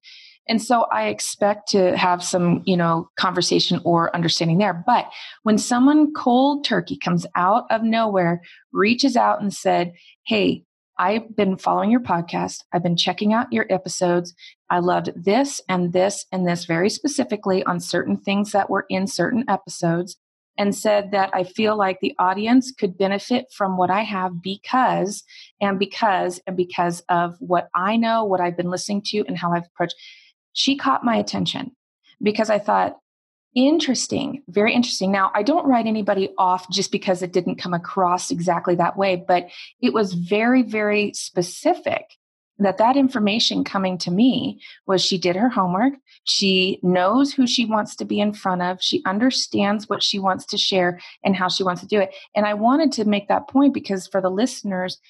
And 0.48 0.62
so 0.62 0.82
I 0.92 1.06
expect 1.06 1.68
to 1.70 1.96
have 1.96 2.22
some, 2.22 2.62
you 2.66 2.76
know, 2.76 3.08
conversation 3.16 3.80
or 3.82 4.14
understanding 4.14 4.58
there. 4.58 4.84
But 4.86 5.10
when 5.42 5.58
someone 5.58 6.12
cold 6.12 6.64
turkey 6.64 6.96
comes 6.96 7.26
out 7.34 7.64
of 7.70 7.82
nowhere, 7.82 8.42
reaches 8.72 9.16
out 9.16 9.40
and 9.40 9.52
said, 9.52 9.94
Hey, 10.26 10.64
I've 10.98 11.34
been 11.34 11.56
following 11.56 11.90
your 11.90 12.00
podcast. 12.00 12.58
I've 12.72 12.82
been 12.82 12.96
checking 12.96 13.32
out 13.32 13.52
your 13.52 13.66
episodes. 13.70 14.34
I 14.70 14.78
loved 14.78 15.10
this 15.16 15.60
and 15.68 15.92
this 15.92 16.26
and 16.30 16.46
this 16.46 16.64
very 16.64 16.88
specifically 16.88 17.64
on 17.64 17.80
certain 17.80 18.16
things 18.16 18.52
that 18.52 18.70
were 18.70 18.86
in 18.88 19.06
certain 19.06 19.44
episodes 19.48 20.16
and 20.56 20.74
said 20.74 21.10
that 21.10 21.30
I 21.32 21.44
feel 21.44 21.76
like 21.76 21.98
the 22.00 22.14
audience 22.18 22.70
could 22.70 22.96
benefit 22.96 23.46
from 23.52 23.76
what 23.76 23.90
I 23.90 24.02
have 24.02 24.40
because 24.40 25.24
and 25.60 25.78
because 25.78 26.40
and 26.46 26.56
because 26.56 27.02
of 27.08 27.36
what 27.40 27.68
I 27.74 27.96
know, 27.96 28.24
what 28.24 28.40
I've 28.40 28.56
been 28.56 28.70
listening 28.70 29.02
to, 29.06 29.24
and 29.26 29.36
how 29.36 29.52
I've 29.52 29.66
approached. 29.66 29.96
She 30.52 30.76
caught 30.76 31.04
my 31.04 31.16
attention 31.16 31.72
because 32.22 32.50
I 32.50 32.60
thought, 32.60 32.96
Interesting, 33.54 34.42
very 34.48 34.74
interesting. 34.74 35.12
Now, 35.12 35.30
I 35.32 35.44
don't 35.44 35.66
write 35.66 35.86
anybody 35.86 36.30
off 36.38 36.68
just 36.70 36.90
because 36.90 37.22
it 37.22 37.32
didn't 37.32 37.56
come 37.56 37.72
across 37.72 38.32
exactly 38.32 38.74
that 38.76 38.96
way, 38.96 39.14
but 39.16 39.46
it 39.80 39.92
was 39.92 40.14
very, 40.14 40.62
very 40.62 41.12
specific 41.12 42.16
that 42.58 42.78
that 42.78 42.96
information 42.96 43.64
coming 43.64 43.98
to 43.98 44.10
me 44.10 44.60
was 44.86 45.04
she 45.04 45.18
did 45.18 45.36
her 45.36 45.48
homework. 45.48 45.94
She 46.24 46.78
knows 46.82 47.32
who 47.32 47.46
she 47.46 47.66
wants 47.66 47.96
to 47.96 48.04
be 48.04 48.20
in 48.20 48.32
front 48.32 48.62
of. 48.62 48.78
She 48.80 49.02
understands 49.06 49.88
what 49.88 50.02
she 50.02 50.18
wants 50.18 50.46
to 50.46 50.58
share 50.58 51.00
and 51.24 51.34
how 51.34 51.48
she 51.48 51.64
wants 51.64 51.80
to 51.82 51.88
do 51.88 52.00
it. 52.00 52.14
And 52.34 52.46
i 52.46 52.54
wanted 52.54 52.92
to 52.92 53.04
make 53.04 53.28
that 53.28 53.48
point 53.48 53.74
because 53.74 54.06
for 54.06 54.20
the 54.20 54.30
listeners 54.30 55.00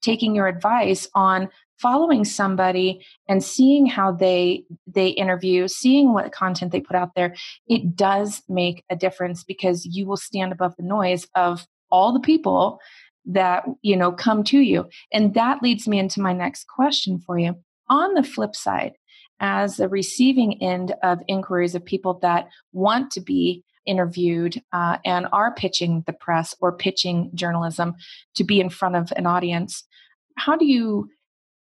taking 0.00 0.34
your 0.34 0.48
advice 0.48 1.08
on 1.14 1.48
following 1.82 2.24
somebody 2.24 3.04
and 3.28 3.42
seeing 3.42 3.84
how 3.84 4.12
they 4.12 4.64
they 4.86 5.08
interview 5.08 5.66
seeing 5.66 6.12
what 6.12 6.32
content 6.32 6.70
they 6.70 6.80
put 6.80 6.96
out 6.96 7.10
there 7.16 7.34
it 7.66 7.96
does 7.96 8.42
make 8.48 8.84
a 8.88 8.96
difference 8.96 9.42
because 9.42 9.84
you 9.84 10.06
will 10.06 10.16
stand 10.16 10.52
above 10.52 10.72
the 10.76 10.84
noise 10.84 11.26
of 11.34 11.66
all 11.92 12.12
the 12.12 12.20
people 12.20 12.80
that 13.26 13.64
you 13.82 13.96
know 13.96 14.10
come 14.10 14.42
to 14.42 14.58
you. 14.58 14.88
And 15.12 15.34
that 15.34 15.62
leads 15.62 15.86
me 15.86 15.98
into 15.98 16.20
my 16.20 16.32
next 16.32 16.66
question 16.66 17.20
for 17.20 17.38
you. 17.38 17.54
On 17.88 18.14
the 18.14 18.22
flip 18.22 18.56
side 18.56 18.94
as 19.38 19.76
the 19.76 19.88
receiving 19.88 20.60
end 20.62 20.94
of 21.02 21.20
inquiries 21.28 21.74
of 21.74 21.84
people 21.84 22.18
that 22.22 22.48
want 22.72 23.10
to 23.12 23.20
be 23.20 23.62
interviewed 23.84 24.62
uh, 24.72 24.98
and 25.04 25.26
are 25.32 25.52
pitching 25.54 26.04
the 26.06 26.12
press 26.12 26.54
or 26.60 26.76
pitching 26.76 27.30
journalism 27.34 27.94
to 28.34 28.44
be 28.44 28.60
in 28.60 28.70
front 28.70 28.94
of 28.94 29.12
an 29.16 29.26
audience 29.26 29.84
how 30.36 30.56
do 30.56 30.64
you 30.64 31.10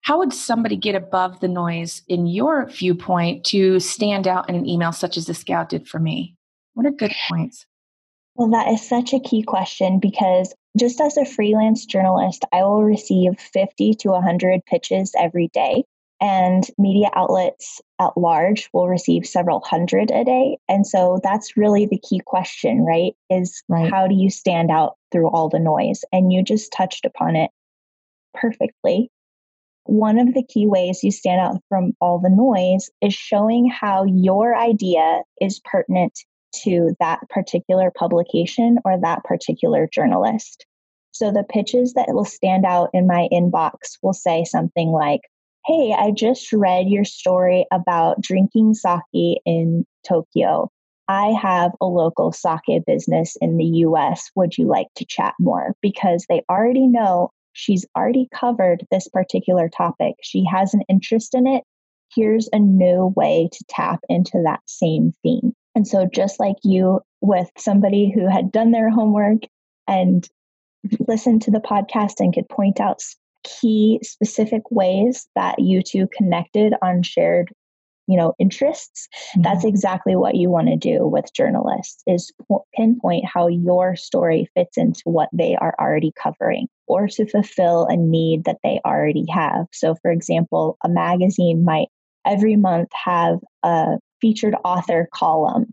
how 0.05 0.19
would 0.19 0.31
somebody 0.31 0.75
get 0.75 0.93
above 0.93 1.39
the 1.39 1.47
noise 1.47 2.03
in 2.07 2.27
your 2.27 2.67
viewpoint 2.67 3.43
to 3.43 3.79
stand 3.79 4.27
out 4.27 4.47
in 4.47 4.53
an 4.53 4.69
email 4.69 4.91
such 4.91 5.17
as 5.17 5.25
the 5.25 5.33
scout 5.33 5.69
did 5.69 5.87
for 5.87 5.99
me? 5.99 6.35
What 6.75 6.85
are 6.85 6.91
good 6.91 7.11
points? 7.27 7.65
Well, 8.35 8.51
that 8.51 8.67
is 8.67 8.87
such 8.87 9.13
a 9.13 9.19
key 9.19 9.41
question 9.41 9.99
because 9.99 10.53
just 10.77 11.01
as 11.01 11.17
a 11.17 11.25
freelance 11.25 11.87
journalist, 11.87 12.45
I 12.53 12.61
will 12.61 12.83
receive 12.83 13.39
50 13.39 13.95
to 13.95 14.09
100 14.09 14.63
pitches 14.67 15.11
every 15.17 15.47
day. 15.47 15.83
And 16.21 16.63
media 16.77 17.09
outlets 17.15 17.81
at 17.99 18.15
large 18.15 18.69
will 18.73 18.87
receive 18.87 19.25
several 19.25 19.61
hundred 19.61 20.11
a 20.11 20.23
day. 20.23 20.59
And 20.69 20.85
so 20.85 21.19
that's 21.23 21.57
really 21.57 21.87
the 21.87 21.99
key 22.07 22.21
question, 22.23 22.85
right? 22.85 23.15
Is 23.31 23.63
right. 23.69 23.91
how 23.91 24.07
do 24.07 24.13
you 24.13 24.29
stand 24.29 24.69
out 24.69 24.97
through 25.11 25.31
all 25.31 25.49
the 25.49 25.59
noise? 25.59 26.05
And 26.13 26.31
you 26.31 26.43
just 26.43 26.71
touched 26.71 27.05
upon 27.05 27.35
it 27.35 27.49
perfectly 28.35 29.09
one 29.85 30.19
of 30.19 30.33
the 30.33 30.43
key 30.43 30.67
ways 30.67 31.03
you 31.03 31.11
stand 31.11 31.39
out 31.39 31.61
from 31.69 31.93
all 32.01 32.19
the 32.19 32.29
noise 32.29 32.89
is 33.01 33.13
showing 33.13 33.69
how 33.69 34.03
your 34.03 34.55
idea 34.57 35.21
is 35.39 35.61
pertinent 35.63 36.13
to 36.63 36.95
that 36.99 37.19
particular 37.29 37.91
publication 37.95 38.77
or 38.83 38.99
that 38.99 39.23
particular 39.23 39.87
journalist. 39.91 40.65
So 41.11 41.31
the 41.31 41.45
pitches 41.47 41.93
that 41.93 42.07
will 42.09 42.25
stand 42.25 42.65
out 42.65 42.89
in 42.93 43.07
my 43.07 43.27
inbox 43.31 43.97
will 44.01 44.13
say 44.13 44.43
something 44.43 44.89
like, 44.89 45.21
Hey, 45.65 45.95
I 45.97 46.11
just 46.11 46.51
read 46.53 46.87
your 46.87 47.05
story 47.05 47.65
about 47.71 48.21
drinking 48.21 48.75
sake 48.75 49.39
in 49.45 49.85
Tokyo. 50.07 50.69
I 51.07 51.27
have 51.41 51.71
a 51.81 51.85
local 51.85 52.31
sake 52.31 52.83
business 52.85 53.35
in 53.41 53.57
the 53.57 53.65
US. 53.65 54.29
Would 54.35 54.57
you 54.57 54.67
like 54.67 54.87
to 54.95 55.05
chat 55.05 55.33
more? 55.39 55.75
Because 55.81 56.25
they 56.27 56.43
already 56.49 56.87
know 56.87 57.31
she's 57.55 57.85
already 57.97 58.27
covered 58.33 58.85
this 58.91 59.07
particular 59.07 59.69
topic. 59.69 60.15
She 60.21 60.45
has 60.45 60.73
an 60.73 60.81
interest 60.87 61.33
in 61.33 61.47
it. 61.47 61.63
Here's 62.13 62.47
a 62.53 62.59
new 62.59 63.13
way 63.15 63.49
to 63.51 63.65
tap 63.67 64.01
into 64.09 64.41
that 64.43 64.59
same 64.67 65.13
theme. 65.23 65.53
And 65.73 65.87
so, 65.87 66.05
just 66.05 66.39
like 66.39 66.57
you 66.63 67.01
with 67.21 67.49
somebody 67.57 68.11
who 68.13 68.29
had 68.29 68.51
done 68.51 68.71
their 68.71 68.89
homework 68.89 69.41
and 69.87 70.27
listened 71.07 71.41
to 71.43 71.51
the 71.51 71.59
podcast 71.59 72.19
and 72.19 72.33
could 72.33 72.47
point 72.47 72.79
out 72.79 73.01
key 73.43 73.99
specific 74.03 74.63
ways 74.71 75.27
that 75.35 75.59
you 75.59 75.81
two 75.81 76.07
connected 76.15 76.73
on 76.81 77.03
shared 77.03 77.51
you 78.07 78.17
know 78.17 78.33
interests 78.39 79.07
mm-hmm. 79.31 79.41
that's 79.41 79.65
exactly 79.65 80.15
what 80.15 80.35
you 80.35 80.49
want 80.49 80.67
to 80.67 80.77
do 80.77 81.07
with 81.07 81.33
journalists 81.33 82.03
is 82.07 82.31
pinpoint 82.75 83.25
how 83.25 83.47
your 83.47 83.95
story 83.95 84.49
fits 84.53 84.77
into 84.77 85.01
what 85.05 85.29
they 85.33 85.55
are 85.55 85.75
already 85.79 86.11
covering 86.21 86.67
or 86.87 87.07
to 87.07 87.25
fulfill 87.27 87.85
a 87.85 87.97
need 87.97 88.43
that 88.45 88.59
they 88.63 88.79
already 88.85 89.25
have. 89.31 89.65
So 89.71 89.95
for 90.01 90.11
example 90.11 90.77
a 90.83 90.89
magazine 90.89 91.63
might 91.63 91.87
every 92.25 92.55
month 92.55 92.89
have 92.93 93.39
a 93.63 93.97
featured 94.21 94.55
author 94.63 95.07
column. 95.13 95.71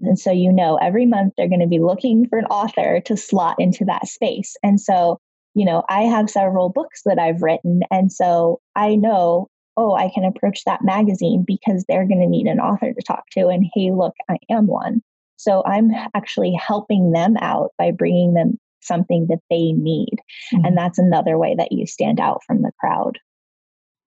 And 0.00 0.18
so 0.18 0.30
you 0.30 0.52
know 0.52 0.76
every 0.76 1.06
month 1.06 1.34
they're 1.36 1.48
going 1.48 1.60
to 1.60 1.66
be 1.66 1.80
looking 1.80 2.28
for 2.28 2.38
an 2.38 2.46
author 2.46 3.00
to 3.00 3.16
slot 3.16 3.56
into 3.58 3.84
that 3.86 4.08
space. 4.08 4.56
And 4.62 4.80
so 4.80 5.18
you 5.54 5.64
know 5.64 5.82
i 5.88 6.02
have 6.02 6.28
several 6.28 6.68
books 6.68 7.00
that 7.06 7.18
i've 7.18 7.40
written 7.42 7.80
and 7.90 8.12
so 8.12 8.60
i 8.76 8.94
know 8.94 9.48
oh, 9.76 9.94
I 9.94 10.10
can 10.14 10.24
approach 10.24 10.64
that 10.64 10.84
magazine 10.84 11.44
because 11.46 11.84
they're 11.86 12.06
going 12.06 12.20
to 12.20 12.26
need 12.26 12.46
an 12.46 12.60
author 12.60 12.92
to 12.92 13.02
talk 13.02 13.24
to. 13.32 13.48
And 13.48 13.64
hey, 13.74 13.90
look, 13.92 14.14
I 14.28 14.36
am 14.50 14.66
one. 14.66 15.02
So 15.36 15.62
I'm 15.66 15.90
actually 16.14 16.54
helping 16.54 17.12
them 17.12 17.36
out 17.40 17.72
by 17.78 17.90
bringing 17.90 18.34
them 18.34 18.58
something 18.80 19.26
that 19.28 19.40
they 19.50 19.72
need. 19.72 20.16
Mm-hmm. 20.54 20.64
And 20.64 20.78
that's 20.78 20.98
another 20.98 21.38
way 21.38 21.54
that 21.56 21.72
you 21.72 21.86
stand 21.86 22.20
out 22.20 22.42
from 22.46 22.62
the 22.62 22.72
crowd. 22.80 23.18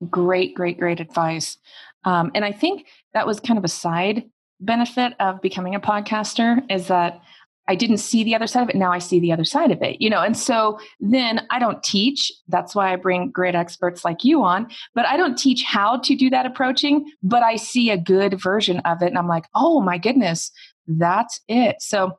Great, 0.09 0.55
great, 0.55 0.79
great 0.79 0.99
advice. 0.99 1.57
Um, 2.05 2.31
and 2.33 2.45
I 2.45 2.51
think 2.51 2.87
that 3.13 3.27
was 3.27 3.39
kind 3.39 3.57
of 3.57 3.65
a 3.65 3.69
side 3.69 4.23
benefit 4.61 5.13
of 5.19 5.41
becoming 5.41 5.75
a 5.75 5.79
podcaster 5.79 6.63
is 6.71 6.87
that 6.87 7.21
I 7.69 7.75
didn't 7.75 7.99
see 7.99 8.23
the 8.23 8.33
other 8.33 8.47
side 8.47 8.63
of 8.63 8.69
it. 8.69 8.75
Now 8.75 8.91
I 8.91 8.97
see 8.97 9.19
the 9.19 9.31
other 9.31 9.45
side 9.45 9.69
of 9.69 9.79
it, 9.83 10.01
you 10.01 10.09
know. 10.09 10.23
And 10.23 10.35
so 10.35 10.79
then 10.99 11.45
I 11.51 11.59
don't 11.59 11.83
teach. 11.83 12.31
That's 12.47 12.73
why 12.73 12.91
I 12.91 12.95
bring 12.95 13.29
great 13.29 13.53
experts 13.53 14.03
like 14.03 14.23
you 14.23 14.43
on. 14.43 14.67
But 14.95 15.05
I 15.05 15.15
don't 15.15 15.37
teach 15.37 15.61
how 15.63 15.99
to 15.99 16.15
do 16.15 16.31
that 16.31 16.47
approaching, 16.47 17.05
but 17.21 17.43
I 17.43 17.57
see 17.57 17.91
a 17.91 17.97
good 17.97 18.41
version 18.41 18.79
of 18.79 19.03
it. 19.03 19.05
And 19.05 19.19
I'm 19.19 19.27
like, 19.27 19.45
oh 19.53 19.81
my 19.81 19.99
goodness, 19.99 20.51
that's 20.87 21.39
it. 21.47 21.75
So 21.79 22.17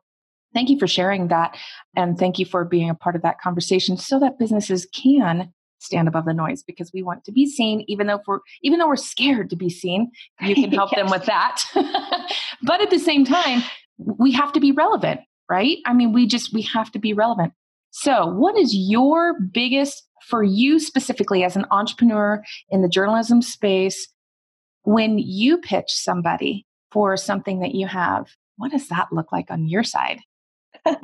thank 0.53 0.69
you 0.69 0.79
for 0.79 0.87
sharing 0.87 1.27
that. 1.27 1.57
And 1.97 2.17
thank 2.17 2.39
you 2.39 2.45
for 2.45 2.63
being 2.63 2.89
a 2.89 2.95
part 2.95 3.17
of 3.17 3.21
that 3.23 3.41
conversation 3.41 3.97
so 3.97 4.19
that 4.19 4.39
businesses 4.39 4.87
can 4.95 5.51
stand 5.79 6.07
above 6.07 6.23
the 6.23 6.33
noise 6.33 6.63
because 6.63 6.91
we 6.93 7.03
want 7.03 7.25
to 7.25 7.31
be 7.33 7.45
seen 7.45 7.83
even 7.87 8.05
though 8.05 8.21
we're 8.27 8.37
even 8.61 8.77
though 8.77 8.87
we're 8.87 8.95
scared 8.95 9.49
to 9.49 9.55
be 9.55 9.67
seen 9.67 10.11
you 10.39 10.53
can 10.53 10.71
help 10.71 10.91
yes. 10.91 11.01
them 11.01 11.09
with 11.09 11.25
that 11.25 11.63
but 12.61 12.81
at 12.81 12.91
the 12.91 12.99
same 12.99 13.25
time 13.25 13.63
we 13.97 14.31
have 14.31 14.53
to 14.53 14.59
be 14.59 14.71
relevant 14.71 15.21
right? 15.51 15.79
I 15.85 15.93
mean, 15.93 16.13
we 16.13 16.27
just, 16.27 16.53
we 16.53 16.61
have 16.61 16.89
to 16.93 16.99
be 16.99 17.11
relevant. 17.11 17.51
So, 17.91 18.25
what 18.25 18.57
is 18.57 18.73
your 18.73 19.37
biggest, 19.41 20.07
for 20.21 20.43
you 20.43 20.79
specifically 20.79 21.43
as 21.43 21.57
an 21.57 21.65
entrepreneur 21.71 22.41
in 22.69 22.81
the 22.81 22.87
journalism 22.87 23.41
space, 23.41 24.07
when 24.83 25.19
you 25.19 25.57
pitch 25.57 25.89
somebody 25.89 26.65
for 26.89 27.17
something 27.17 27.59
that 27.59 27.75
you 27.75 27.85
have, 27.85 28.27
what 28.55 28.71
does 28.71 28.87
that 28.87 29.09
look 29.11 29.33
like 29.33 29.51
on 29.51 29.67
your 29.67 29.83
side? 29.83 30.21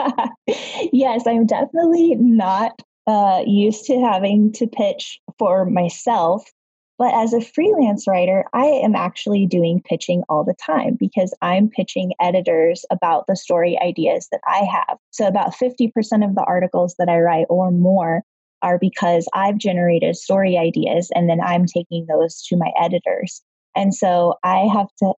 yes, 0.93 1.27
I'm 1.27 1.45
definitely 1.45 2.15
not 2.15 2.81
uh, 3.05 3.43
used 3.45 3.83
to 3.87 3.99
having 3.99 4.53
to 4.53 4.65
pitch 4.65 5.19
for 5.37 5.65
myself. 5.65 6.49
But 6.97 7.13
as 7.13 7.33
a 7.33 7.41
freelance 7.41 8.07
writer, 8.07 8.45
I 8.53 8.65
am 8.65 8.95
actually 8.95 9.45
doing 9.45 9.81
pitching 9.81 10.23
all 10.29 10.43
the 10.43 10.55
time 10.55 10.97
because 10.99 11.33
I'm 11.41 11.69
pitching 11.69 12.13
editors 12.19 12.85
about 12.91 13.25
the 13.27 13.35
story 13.35 13.77
ideas 13.79 14.27
that 14.31 14.41
I 14.47 14.67
have. 14.71 14.97
So 15.11 15.27
about 15.27 15.53
50% 15.53 15.91
of 16.27 16.33
the 16.33 16.43
articles 16.47 16.95
that 16.97 17.09
I 17.09 17.19
write 17.19 17.45
or 17.49 17.71
more 17.71 18.23
are 18.63 18.79
because 18.79 19.27
I've 19.33 19.57
generated 19.57 20.15
story 20.15 20.57
ideas 20.57 21.11
and 21.13 21.29
then 21.29 21.39
I'm 21.39 21.67
taking 21.67 22.07
those 22.07 22.41
to 22.47 22.57
my 22.57 22.71
editors. 22.81 23.43
And 23.75 23.93
so 23.93 24.35
I 24.43 24.67
have 24.73 24.87
to 24.99 25.13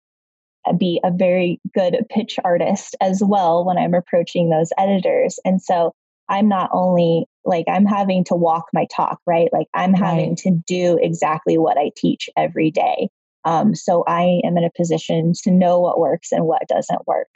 be 0.77 0.99
a 1.05 1.11
very 1.11 1.61
good 1.73 2.05
pitch 2.09 2.37
artist 2.43 2.95
as 2.99 3.23
well 3.25 3.63
when 3.63 3.77
I'm 3.77 3.93
approaching 3.93 4.49
those 4.49 4.71
editors. 4.77 5.39
And 5.45 5.61
so 5.61 5.93
I'm 6.27 6.49
not 6.49 6.69
only 6.73 7.25
like 7.49 7.65
I'm 7.67 7.85
having 7.85 8.23
to 8.25 8.35
walk 8.35 8.67
my 8.71 8.85
talk, 8.95 9.19
right? 9.25 9.49
Like 9.51 9.67
I'm 9.73 9.91
right. 9.93 10.03
having 10.03 10.35
to 10.37 10.51
do 10.65 10.97
exactly 11.01 11.57
what 11.57 11.77
I 11.77 11.91
teach 11.97 12.29
every 12.37 12.71
day. 12.71 13.09
Um, 13.43 13.75
so 13.75 14.03
I 14.07 14.41
am 14.45 14.57
in 14.57 14.63
a 14.63 14.71
position 14.77 15.33
to 15.43 15.51
know 15.51 15.79
what 15.79 15.99
works 15.99 16.31
and 16.31 16.45
what 16.45 16.67
doesn't 16.67 17.07
work. 17.07 17.29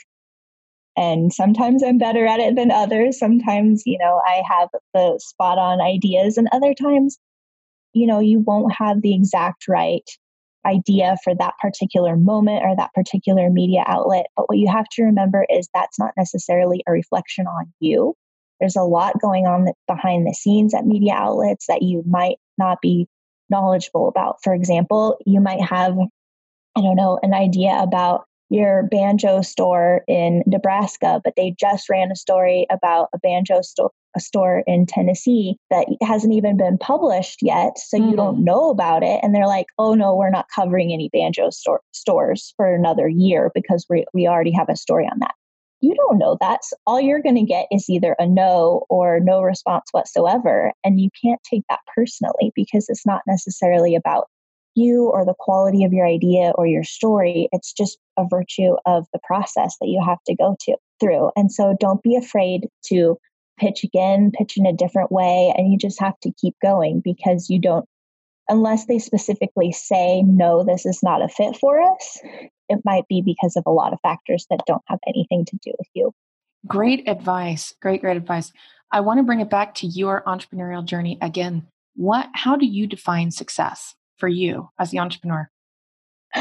And 0.96 1.34
sometimes 1.34 1.82
I'm 1.84 1.98
better 1.98 2.26
at 2.26 2.40
it 2.40 2.56
than 2.56 2.70
others. 2.70 3.18
Sometimes, 3.18 3.82
you 3.86 3.98
know, 3.98 4.22
I 4.26 4.44
have 4.48 4.70
the 4.94 5.20
spot 5.20 5.58
on 5.58 5.82
ideas, 5.82 6.38
and 6.38 6.48
other 6.52 6.76
times, 6.76 7.18
you 7.94 8.06
know, 8.06 8.20
you 8.20 8.40
won't 8.40 8.74
have 8.74 9.02
the 9.02 9.16
exact 9.16 9.68
right 9.68 10.08
idea 10.66 11.18
for 11.24 11.34
that 11.36 11.56
particular 11.60 12.16
moment 12.16 12.64
or 12.64 12.76
that 12.76 12.94
particular 12.94 13.50
media 13.50 13.84
outlet. 13.88 14.28
But 14.36 14.48
what 14.48 14.60
you 14.60 14.70
have 14.72 14.86
to 14.94 15.04
remember 15.04 15.46
is 15.50 15.68
that's 15.74 16.00
not 16.00 16.12
necessarily 16.16 16.84
a 16.88 16.92
reflection 16.92 17.48
on 17.48 17.74
you. 17.80 18.16
There's 18.64 18.78
a 18.78 18.84
lot 18.84 19.20
going 19.20 19.46
on 19.46 19.74
behind 19.90 20.26
the 20.26 20.34
scenes 20.34 20.74
at 20.74 20.86
media 20.86 21.16
outlets 21.16 21.66
that 21.68 21.82
you 21.82 22.02
might 22.08 22.38
not 22.58 22.80
be 22.82 23.10
knowledgeable 23.50 24.08
about. 24.08 24.38
For 24.42 24.54
example, 24.54 25.18
you 25.26 25.42
might 25.42 25.60
have, 25.60 25.98
I 26.78 26.80
don't 26.80 26.96
know, 26.96 27.20
an 27.24 27.34
idea 27.34 27.78
about 27.78 28.24
your 28.50 28.84
banjo 28.84 29.42
store 29.42 30.06
in 30.08 30.44
Nebraska, 30.46 31.20
but 31.26 31.34
they 31.36 31.54
just 31.60 31.90
ran 31.90 32.10
a 32.10 32.16
story 32.16 32.66
about 32.72 33.10
a 33.14 33.20
banjo 33.20 33.60
store 33.64 33.92
a 34.16 34.22
store 34.22 34.64
in 34.66 34.86
Tennessee 34.86 35.58
that 35.70 35.88
hasn't 36.02 36.34
even 36.34 36.56
been 36.56 36.78
published 36.78 37.40
yet, 37.42 37.78
so 37.78 37.98
mm-hmm. 37.98 38.12
you 38.12 38.16
don't 38.16 38.36
mm-hmm. 38.36 38.46
know 38.46 38.70
about 38.70 39.04
it. 39.04 39.20
And 39.24 39.36
they're 39.36 39.48
like, 39.48 39.66
"Oh 39.78 39.94
no, 39.94 40.16
we're 40.16 40.30
not 40.30 40.46
covering 40.56 40.94
any 40.94 41.10
banjo 41.12 41.50
store- 41.50 41.82
stores 41.92 42.54
for 42.56 42.74
another 42.74 43.10
year 43.10 43.52
because 43.54 43.86
we 43.90 44.06
we 44.14 44.26
already 44.28 44.52
have 44.52 44.70
a 44.70 44.78
story 44.78 45.10
on 45.12 45.20
that." 45.20 45.34
You 45.84 45.94
don't 45.96 46.18
know 46.18 46.38
that. 46.40 46.62
All 46.88 47.02
you're 47.02 47.22
going 47.22 47.36
to 47.36 47.44
get 47.44 47.68
is 47.70 47.90
either 47.90 48.16
a 48.18 48.26
no 48.26 48.86
or 48.90 49.20
no 49.20 49.42
response 49.42 49.90
whatsoever. 49.92 50.72
And 50.86 51.02
you 51.02 51.10
can't 51.22 51.42
take 51.44 51.64
that 51.70 51.82
personally 51.94 52.54
because 52.56 52.88
it's 52.88 53.06
not 53.06 53.22
necessarily 53.28 53.94
about 53.94 54.28
you 54.76 55.10
or 55.14 55.26
the 55.26 55.36
quality 55.38 55.84
of 55.84 55.92
your 55.92 56.08
idea 56.08 56.54
or 56.56 56.66
your 56.66 56.86
story. 56.86 57.50
It's 57.52 57.74
just 57.74 58.00
a 58.18 58.24
virtue 58.28 58.76
of 58.86 59.06
the 59.12 59.20
process 59.28 59.76
that 59.82 59.90
you 59.90 60.02
have 60.04 60.20
to 60.26 60.36
go 60.36 60.56
to 60.62 60.78
through. 61.02 61.32
And 61.36 61.52
so 61.52 61.76
don't 61.80 62.02
be 62.02 62.16
afraid 62.16 62.68
to 62.86 63.18
pitch 63.60 63.84
again, 63.84 64.32
pitch 64.32 64.58
in 64.58 64.66
a 64.66 64.74
different 64.74 65.12
way, 65.12 65.54
and 65.58 65.70
you 65.70 65.78
just 65.78 66.00
have 66.00 66.18
to 66.22 66.32
keep 66.42 66.56
going 66.62 67.02
because 67.04 67.50
you 67.50 67.60
don't 67.60 67.86
unless 68.50 68.86
they 68.86 69.00
specifically 69.00 69.72
say 69.72 70.22
no 70.24 70.64
this 70.64 70.86
is 70.86 71.02
not 71.02 71.22
a 71.22 71.30
fit 71.30 71.56
for 71.58 71.82
us 71.82 72.20
it 72.70 72.80
might 72.86 73.08
be 73.08 73.22
because 73.22 73.56
of 73.56 73.64
a 73.66 73.72
lot 73.72 73.94
of 73.94 74.00
factors 74.02 74.46
that 74.50 74.62
don't 74.66 74.84
have 74.88 75.00
anything 75.08 75.46
to 75.46 75.58
do 75.62 75.72
with 75.78 75.88
you. 75.94 76.12
Great 76.68 77.08
advice. 77.08 77.74
Great, 77.82 78.02
great 78.02 78.18
advice. 78.18 78.52
I 78.92 79.02
want 79.02 79.20
to 79.20 79.24
bring 79.24 79.40
it 79.40 79.50
back 79.50 79.76
to 79.76 79.88
your 79.88 80.24
entrepreneurial 80.26 80.86
journey 80.86 81.18
again. 81.22 81.68
What 81.96 82.30
how 82.34 82.56
do 82.56 82.66
you 82.66 82.88
define 82.88 83.32
success 83.32 83.96
for 84.18 84.28
you 84.28 84.70
as 84.80 84.92
the 84.92 85.00
entrepreneur? 85.00 85.50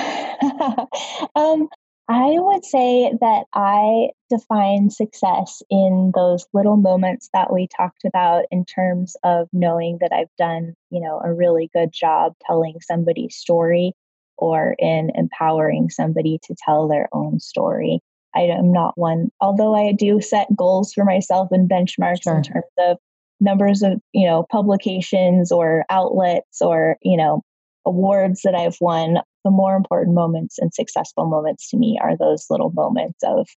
um, 1.34 1.68
I 2.08 2.34
would 2.36 2.64
say 2.64 3.12
that 3.20 3.44
I 3.54 4.10
define 4.28 4.90
success 4.90 5.62
in 5.70 6.12
those 6.14 6.46
little 6.52 6.76
moments 6.76 7.30
that 7.32 7.52
we 7.52 7.68
talked 7.68 8.04
about 8.04 8.44
in 8.50 8.64
terms 8.64 9.16
of 9.22 9.48
knowing 9.52 9.98
that 10.00 10.12
I've 10.12 10.34
done, 10.36 10.74
you 10.90 11.00
know, 11.00 11.20
a 11.24 11.32
really 11.32 11.70
good 11.72 11.92
job 11.92 12.34
telling 12.46 12.74
somebody's 12.80 13.36
story 13.36 13.94
or 14.36 14.74
in 14.78 15.12
empowering 15.14 15.90
somebody 15.90 16.40
to 16.44 16.56
tell 16.64 16.88
their 16.88 17.08
own 17.12 17.38
story. 17.38 18.00
I 18.34 18.42
am 18.42 18.72
not 18.72 18.98
one, 18.98 19.30
although 19.40 19.74
I 19.74 19.92
do 19.92 20.20
set 20.20 20.54
goals 20.56 20.92
for 20.92 21.04
myself 21.04 21.48
and 21.52 21.70
benchmarks 21.70 22.24
sure. 22.24 22.38
in 22.38 22.42
terms 22.42 22.64
of 22.78 22.96
numbers 23.40 23.82
of, 23.82 24.00
you 24.12 24.26
know, 24.26 24.44
publications 24.50 25.52
or 25.52 25.84
outlets 25.90 26.60
or, 26.60 26.96
you 27.02 27.16
know, 27.16 27.42
awards 27.84 28.42
that 28.42 28.54
I've 28.54 28.78
won. 28.80 29.18
The 29.44 29.50
more 29.50 29.74
important 29.74 30.14
moments 30.14 30.58
and 30.58 30.72
successful 30.72 31.26
moments 31.26 31.68
to 31.70 31.76
me 31.76 31.98
are 32.00 32.16
those 32.16 32.46
little 32.48 32.70
moments 32.70 33.18
of 33.24 33.48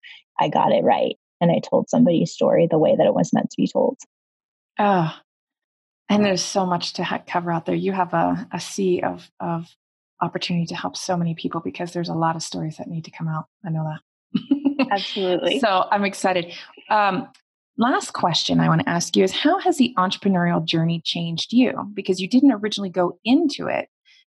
I 0.40 0.49
got 0.49 0.73
it 0.73 0.83
right 0.83 1.16
and 1.40 1.51
I 1.51 1.61
told 1.61 1.90
somebody's 1.90 2.33
story 2.33 2.66
the 2.70 2.79
way 2.79 2.97
that 2.97 3.07
it 3.07 3.14
was 3.14 3.33
meant 3.33 3.51
to 3.51 3.57
be 3.57 3.68
told. 3.68 3.99
Ah, 4.79 5.20
oh, 5.20 5.25
and 6.09 6.25
there's 6.25 6.42
so 6.42 6.66
much 6.66 6.94
to 6.94 7.23
cover 7.27 7.51
out 7.51 7.66
there. 7.66 7.75
You 7.75 7.92
have 7.92 8.12
a, 8.14 8.47
a 8.53 8.61
sea 8.61 9.01
of, 9.03 9.31
of 9.40 9.68
opportunity 10.20 10.66
to 10.66 10.75
help 10.75 10.97
so 10.97 11.16
many 11.16 11.35
people 11.35 11.61
because 11.61 11.92
there's 11.92 12.09
a 12.09 12.14
lot 12.14 12.37
of 12.37 12.42
stories 12.42 12.77
that 12.77 12.88
need 12.88 13.05
to 13.05 13.11
come 13.11 13.29
out. 13.29 13.47
I 13.64 13.70
know 13.70 13.85
that. 13.85 14.87
Absolutely. 14.90 15.61
so 15.61 15.87
I'm 15.90 16.05
excited. 16.05 16.53
Um, 16.90 17.29
last 17.79 18.12
question 18.12 18.61
I 18.61 18.68
want 18.68 18.83
to 18.83 18.88
ask 18.88 19.16
you 19.16 19.25
is 19.25 19.33
how 19.33 19.59
has 19.61 19.79
the 19.79 19.94
entrepreneurial 19.97 20.64
journey 20.64 21.01
changed 21.05 21.53
you? 21.53 21.73
Because 21.94 22.20
you 22.20 22.29
didn't 22.29 22.53
originally 22.53 22.90
go 22.90 23.18
into 23.25 23.66
it 23.66 23.88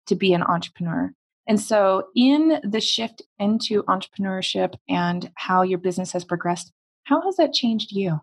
to 0.07 0.15
be 0.15 0.33
an 0.33 0.43
entrepreneur. 0.43 1.13
And 1.51 1.59
so, 1.59 2.07
in 2.15 2.61
the 2.63 2.79
shift 2.79 3.23
into 3.37 3.83
entrepreneurship 3.83 4.75
and 4.87 5.29
how 5.35 5.63
your 5.63 5.79
business 5.79 6.13
has 6.13 6.23
progressed, 6.23 6.71
how 7.03 7.21
has 7.23 7.35
that 7.35 7.51
changed 7.51 7.91
you? 7.91 8.21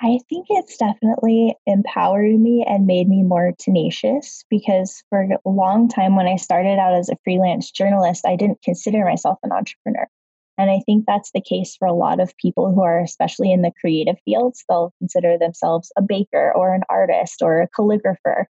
I 0.00 0.20
think 0.30 0.46
it's 0.48 0.78
definitely 0.78 1.54
empowered 1.66 2.40
me 2.40 2.64
and 2.66 2.86
made 2.86 3.10
me 3.10 3.22
more 3.22 3.52
tenacious 3.58 4.42
because 4.48 5.02
for 5.10 5.28
a 5.44 5.50
long 5.50 5.86
time 5.86 6.16
when 6.16 6.26
I 6.26 6.36
started 6.36 6.78
out 6.78 6.94
as 6.94 7.10
a 7.10 7.18
freelance 7.24 7.70
journalist, 7.70 8.24
I 8.26 8.36
didn't 8.36 8.62
consider 8.62 9.04
myself 9.04 9.38
an 9.42 9.52
entrepreneur. 9.52 10.08
And 10.56 10.70
I 10.70 10.80
think 10.86 11.04
that's 11.06 11.32
the 11.32 11.42
case 11.42 11.76
for 11.76 11.86
a 11.86 11.92
lot 11.92 12.20
of 12.20 12.34
people 12.38 12.72
who 12.72 12.80
are, 12.82 13.00
especially 13.00 13.52
in 13.52 13.60
the 13.60 13.72
creative 13.82 14.16
fields, 14.24 14.64
they'll 14.66 14.94
consider 14.98 15.36
themselves 15.36 15.92
a 15.98 16.00
baker 16.00 16.54
or 16.56 16.74
an 16.74 16.84
artist 16.88 17.42
or 17.42 17.60
a 17.60 17.68
calligrapher. 17.68 18.46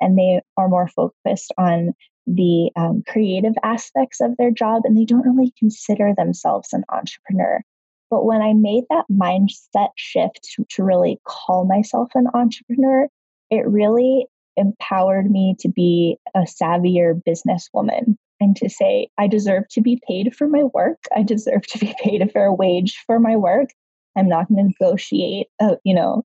And 0.00 0.16
they 0.16 0.42
are 0.56 0.68
more 0.68 0.86
focused 0.86 1.52
on 1.58 1.92
the 2.26 2.70
um, 2.76 3.02
creative 3.08 3.54
aspects 3.62 4.20
of 4.20 4.36
their 4.36 4.50
job 4.50 4.82
and 4.84 4.96
they 4.96 5.04
don't 5.04 5.26
really 5.26 5.52
consider 5.58 6.12
themselves 6.16 6.72
an 6.72 6.84
entrepreneur. 6.90 7.60
But 8.10 8.24
when 8.24 8.42
I 8.42 8.54
made 8.54 8.84
that 8.90 9.06
mindset 9.10 9.90
shift 9.96 10.40
to, 10.54 10.64
to 10.70 10.84
really 10.84 11.20
call 11.24 11.64
myself 11.64 12.10
an 12.14 12.26
entrepreneur, 12.34 13.08
it 13.50 13.66
really 13.66 14.26
empowered 14.56 15.30
me 15.30 15.54
to 15.60 15.68
be 15.68 16.18
a 16.34 16.40
savvier 16.40 17.20
businesswoman 17.26 18.16
and 18.40 18.56
to 18.56 18.68
say, 18.68 19.08
I 19.18 19.26
deserve 19.26 19.68
to 19.70 19.80
be 19.80 20.00
paid 20.06 20.34
for 20.34 20.48
my 20.48 20.64
work. 20.64 20.98
I 21.14 21.22
deserve 21.22 21.66
to 21.68 21.78
be 21.78 21.94
paid 22.02 22.22
a 22.22 22.26
fair 22.26 22.52
wage 22.52 22.96
for 23.06 23.20
my 23.20 23.36
work. 23.36 23.70
I'm 24.16 24.28
not 24.28 24.48
going 24.48 24.58
to 24.58 24.74
negotiate, 24.80 25.46
uh, 25.60 25.76
you 25.84 25.94
know, 25.94 26.24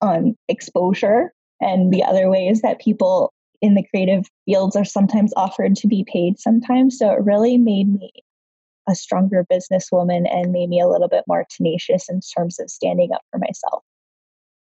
on 0.00 0.36
exposure 0.48 1.32
and 1.60 1.92
the 1.92 2.04
other 2.04 2.30
ways 2.30 2.62
that 2.62 2.80
people 2.80 3.32
in 3.60 3.74
the 3.74 3.84
creative 3.90 4.26
fields 4.44 4.76
are 4.76 4.84
sometimes 4.84 5.32
offered 5.36 5.76
to 5.76 5.86
be 5.86 6.04
paid 6.10 6.38
sometimes. 6.38 6.98
So 6.98 7.10
it 7.10 7.24
really 7.24 7.58
made 7.58 7.92
me 7.92 8.10
a 8.88 8.94
stronger 8.94 9.44
businesswoman 9.50 10.32
and 10.32 10.52
made 10.52 10.68
me 10.68 10.80
a 10.80 10.88
little 10.88 11.08
bit 11.08 11.24
more 11.26 11.44
tenacious 11.50 12.08
in 12.08 12.20
terms 12.20 12.58
of 12.60 12.70
standing 12.70 13.12
up 13.12 13.22
for 13.30 13.38
myself. 13.38 13.82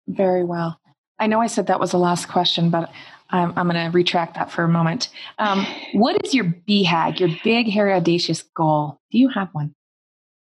Very 0.08 0.44
well. 0.44 0.80
I 1.18 1.26
know 1.26 1.40
I 1.40 1.46
said 1.46 1.66
that 1.66 1.80
was 1.80 1.92
the 1.92 1.98
last 1.98 2.28
question, 2.28 2.70
but 2.70 2.90
I'm, 3.30 3.52
I'm 3.56 3.68
going 3.68 3.84
to 3.84 3.96
retract 3.96 4.34
that 4.34 4.50
for 4.50 4.64
a 4.64 4.68
moment. 4.68 5.10
Um, 5.38 5.66
what 5.92 6.16
is 6.24 6.34
your 6.34 6.44
BHAG, 6.44 7.20
your 7.20 7.30
big, 7.42 7.68
hairy, 7.68 7.92
audacious 7.92 8.42
goal? 8.42 8.98
Do 9.10 9.18
you 9.18 9.28
have 9.28 9.48
one? 9.52 9.74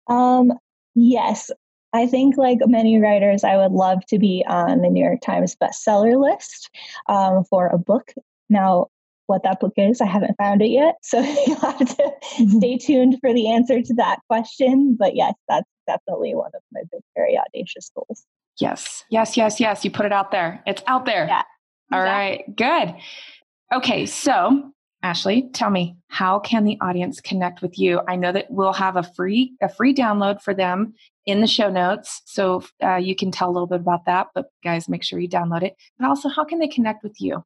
Um, 0.09 0.53
yes. 0.95 1.51
I 1.95 2.07
think, 2.07 2.39
like 2.39 2.59
many 2.67 2.99
writers, 2.99 3.45
I 3.45 3.59
would 3.59 3.73
love 3.73 4.07
to 4.07 4.19
be 4.19 4.43
on 4.49 4.81
the 4.81 4.89
New 4.89 5.05
York 5.05 5.21
Times 5.21 5.55
bestseller 5.55 6.19
list 6.19 6.71
um, 7.07 7.45
for 7.45 7.67
a 7.67 7.77
book. 7.77 8.15
Now, 8.53 8.87
what 9.27 9.43
that 9.45 9.61
book 9.61 9.73
is, 9.77 10.01
I 10.01 10.07
haven't 10.07 10.37
found 10.37 10.63
it 10.63 10.69
yet. 10.69 10.97
So 11.03 11.21
you'll 11.47 11.57
have 11.57 11.79
to 11.79 11.85
mm-hmm. 11.85 12.59
stay 12.59 12.79
tuned 12.79 13.19
for 13.21 13.33
the 13.33 13.51
answer 13.51 13.83
to 13.83 13.95
that 13.95 14.19
question. 14.29 14.97
But 14.99 15.17
yes, 15.17 15.35
that's 15.49 15.69
definitely 15.87 16.35
one 16.35 16.51
of 16.55 16.63
my 16.71 16.83
big, 16.93 17.01
very 17.17 17.39
audacious 17.39 17.91
goals. 17.95 18.25
Yes, 18.59 19.05
yes, 19.09 19.37
yes, 19.37 19.59
yes. 19.59 19.85
You 19.85 19.91
put 19.91 20.07
it 20.07 20.13
out 20.13 20.31
there. 20.31 20.63
It's 20.67 20.83
out 20.87 21.07
there. 21.07 21.27
Yeah. 21.27 21.43
Exactly. 21.91 21.99
All 21.99 22.03
right, 22.05 22.57
good. 22.57 22.95
Okay, 23.75 24.07
so 24.07 24.73
Ashley, 25.03 25.49
tell 25.53 25.71
me, 25.71 25.97
how 26.09 26.39
can 26.39 26.65
the 26.65 26.79
audience 26.81 27.21
connect 27.21 27.61
with 27.61 27.79
you? 27.79 28.01
I 28.07 28.17
know 28.17 28.33
that 28.33 28.51
we'll 28.51 28.73
have 28.73 28.97
a 28.97 29.03
free 29.03 29.55
a 29.61 29.69
free 29.69 29.95
download 29.95 30.41
for 30.41 30.55
them 30.55 30.95
in 31.27 31.41
the 31.41 31.47
show 31.47 31.71
notes, 31.71 32.23
so 32.25 32.63
uh, 32.83 32.97
you 32.97 33.17
can 33.17 33.31
tell 33.31 33.51
a 33.51 33.53
little 33.53 33.67
bit 33.67 33.81
about 33.81 34.07
that. 34.07 34.29
But 34.35 34.47
guys, 34.63 34.89
make 34.89 35.03
sure 35.03 35.19
you 35.19 35.29
download 35.29 35.63
it. 35.63 35.75
But 35.99 36.09
also, 36.09 36.29
how 36.29 36.45
can 36.45 36.61
they 36.61 36.69
connect 36.69 37.03
with 37.03 37.21
you? 37.21 37.45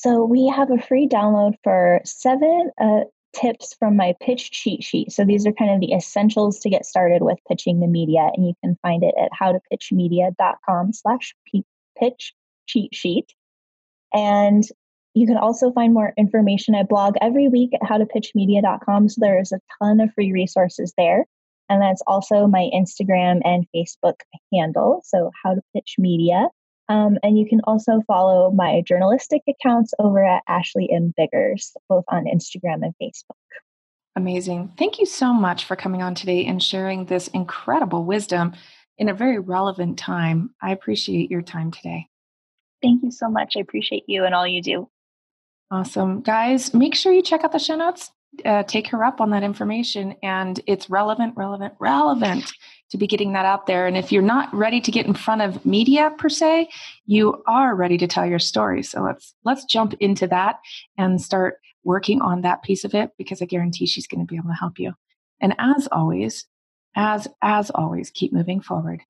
So 0.00 0.22
we 0.22 0.46
have 0.46 0.70
a 0.70 0.80
free 0.80 1.08
download 1.08 1.54
for 1.64 2.00
seven 2.04 2.70
uh, 2.80 3.00
tips 3.34 3.74
from 3.80 3.96
my 3.96 4.14
pitch 4.20 4.52
cheat 4.52 4.84
sheet. 4.84 5.10
So 5.10 5.24
these 5.24 5.44
are 5.44 5.52
kind 5.52 5.72
of 5.72 5.80
the 5.80 5.92
essentials 5.92 6.60
to 6.60 6.70
get 6.70 6.86
started 6.86 7.22
with 7.22 7.38
pitching 7.48 7.80
the 7.80 7.88
media, 7.88 8.30
and 8.32 8.46
you 8.46 8.54
can 8.62 8.78
find 8.80 9.02
it 9.02 9.12
at 9.20 9.32
howtopitchmedia.com 9.32 10.92
slash 10.92 11.34
pitch 11.98 12.32
cheat 12.68 12.94
sheet. 12.94 13.34
And 14.14 14.62
you 15.14 15.26
can 15.26 15.36
also 15.36 15.72
find 15.72 15.92
more 15.92 16.12
information. 16.16 16.76
I 16.76 16.84
blog 16.84 17.16
every 17.20 17.48
week 17.48 17.70
at 17.74 17.80
howtopitchmedia.com. 17.80 19.08
So 19.08 19.18
there's 19.20 19.50
a 19.50 19.58
ton 19.82 19.98
of 19.98 20.14
free 20.14 20.30
resources 20.30 20.94
there. 20.96 21.24
And 21.68 21.82
that's 21.82 22.02
also 22.06 22.46
my 22.46 22.70
Instagram 22.72 23.40
and 23.44 23.66
Facebook 23.74 24.20
handle. 24.52 25.00
So 25.04 25.32
how 25.42 25.54
to 25.54 25.62
pitch 25.74 25.96
media. 25.98 26.46
Um, 26.88 27.18
and 27.22 27.38
you 27.38 27.46
can 27.46 27.60
also 27.64 28.02
follow 28.06 28.50
my 28.50 28.82
journalistic 28.86 29.42
accounts 29.48 29.92
over 29.98 30.24
at 30.24 30.42
Ashley 30.48 30.90
M. 30.90 31.12
Biggers, 31.16 31.76
both 31.88 32.04
on 32.08 32.24
Instagram 32.24 32.82
and 32.82 32.94
Facebook. 33.00 33.36
Amazing. 34.16 34.72
Thank 34.78 34.98
you 34.98 35.06
so 35.06 35.32
much 35.32 35.64
for 35.64 35.76
coming 35.76 36.02
on 36.02 36.14
today 36.14 36.46
and 36.46 36.62
sharing 36.62 37.04
this 37.04 37.28
incredible 37.28 38.04
wisdom 38.04 38.54
in 38.96 39.08
a 39.08 39.14
very 39.14 39.38
relevant 39.38 39.98
time. 39.98 40.50
I 40.62 40.72
appreciate 40.72 41.30
your 41.30 41.42
time 41.42 41.70
today. 41.70 42.08
Thank 42.82 43.02
you 43.02 43.10
so 43.10 43.28
much. 43.28 43.54
I 43.56 43.60
appreciate 43.60 44.04
you 44.06 44.24
and 44.24 44.34
all 44.34 44.46
you 44.46 44.62
do. 44.62 44.88
Awesome. 45.70 46.22
Guys, 46.22 46.72
make 46.72 46.94
sure 46.94 47.12
you 47.12 47.22
check 47.22 47.44
out 47.44 47.52
the 47.52 47.58
show 47.58 47.76
notes. 47.76 48.10
Uh, 48.44 48.62
take 48.62 48.88
her 48.88 49.04
up 49.04 49.20
on 49.20 49.30
that 49.30 49.42
information, 49.42 50.14
and 50.22 50.60
it's 50.66 50.90
relevant, 50.90 51.34
relevant, 51.36 51.74
relevant 51.78 52.52
to 52.90 52.98
be 52.98 53.06
getting 53.06 53.32
that 53.32 53.44
out 53.44 53.66
there. 53.66 53.86
And 53.86 53.96
if 53.96 54.10
you're 54.10 54.22
not 54.22 54.52
ready 54.54 54.80
to 54.80 54.90
get 54.90 55.06
in 55.06 55.14
front 55.14 55.42
of 55.42 55.64
media 55.64 56.12
per 56.18 56.28
se, 56.28 56.68
you 57.06 57.42
are 57.46 57.74
ready 57.74 57.98
to 57.98 58.06
tell 58.06 58.26
your 58.26 58.38
story. 58.38 58.82
So 58.82 59.02
let's 59.02 59.34
let's 59.44 59.64
jump 59.64 59.94
into 60.00 60.26
that 60.28 60.56
and 60.96 61.20
start 61.20 61.58
working 61.84 62.20
on 62.20 62.42
that 62.42 62.62
piece 62.62 62.84
of 62.84 62.94
it 62.94 63.10
because 63.18 63.40
I 63.42 63.46
guarantee 63.46 63.86
she's 63.86 64.06
going 64.06 64.20
to 64.20 64.30
be 64.30 64.36
able 64.36 64.50
to 64.50 64.54
help 64.54 64.78
you. 64.78 64.94
And 65.40 65.54
as 65.58 65.88
always, 65.92 66.46
as 66.96 67.28
as 67.42 67.70
always, 67.70 68.10
keep 68.10 68.32
moving 68.32 68.60
forward. 68.60 69.02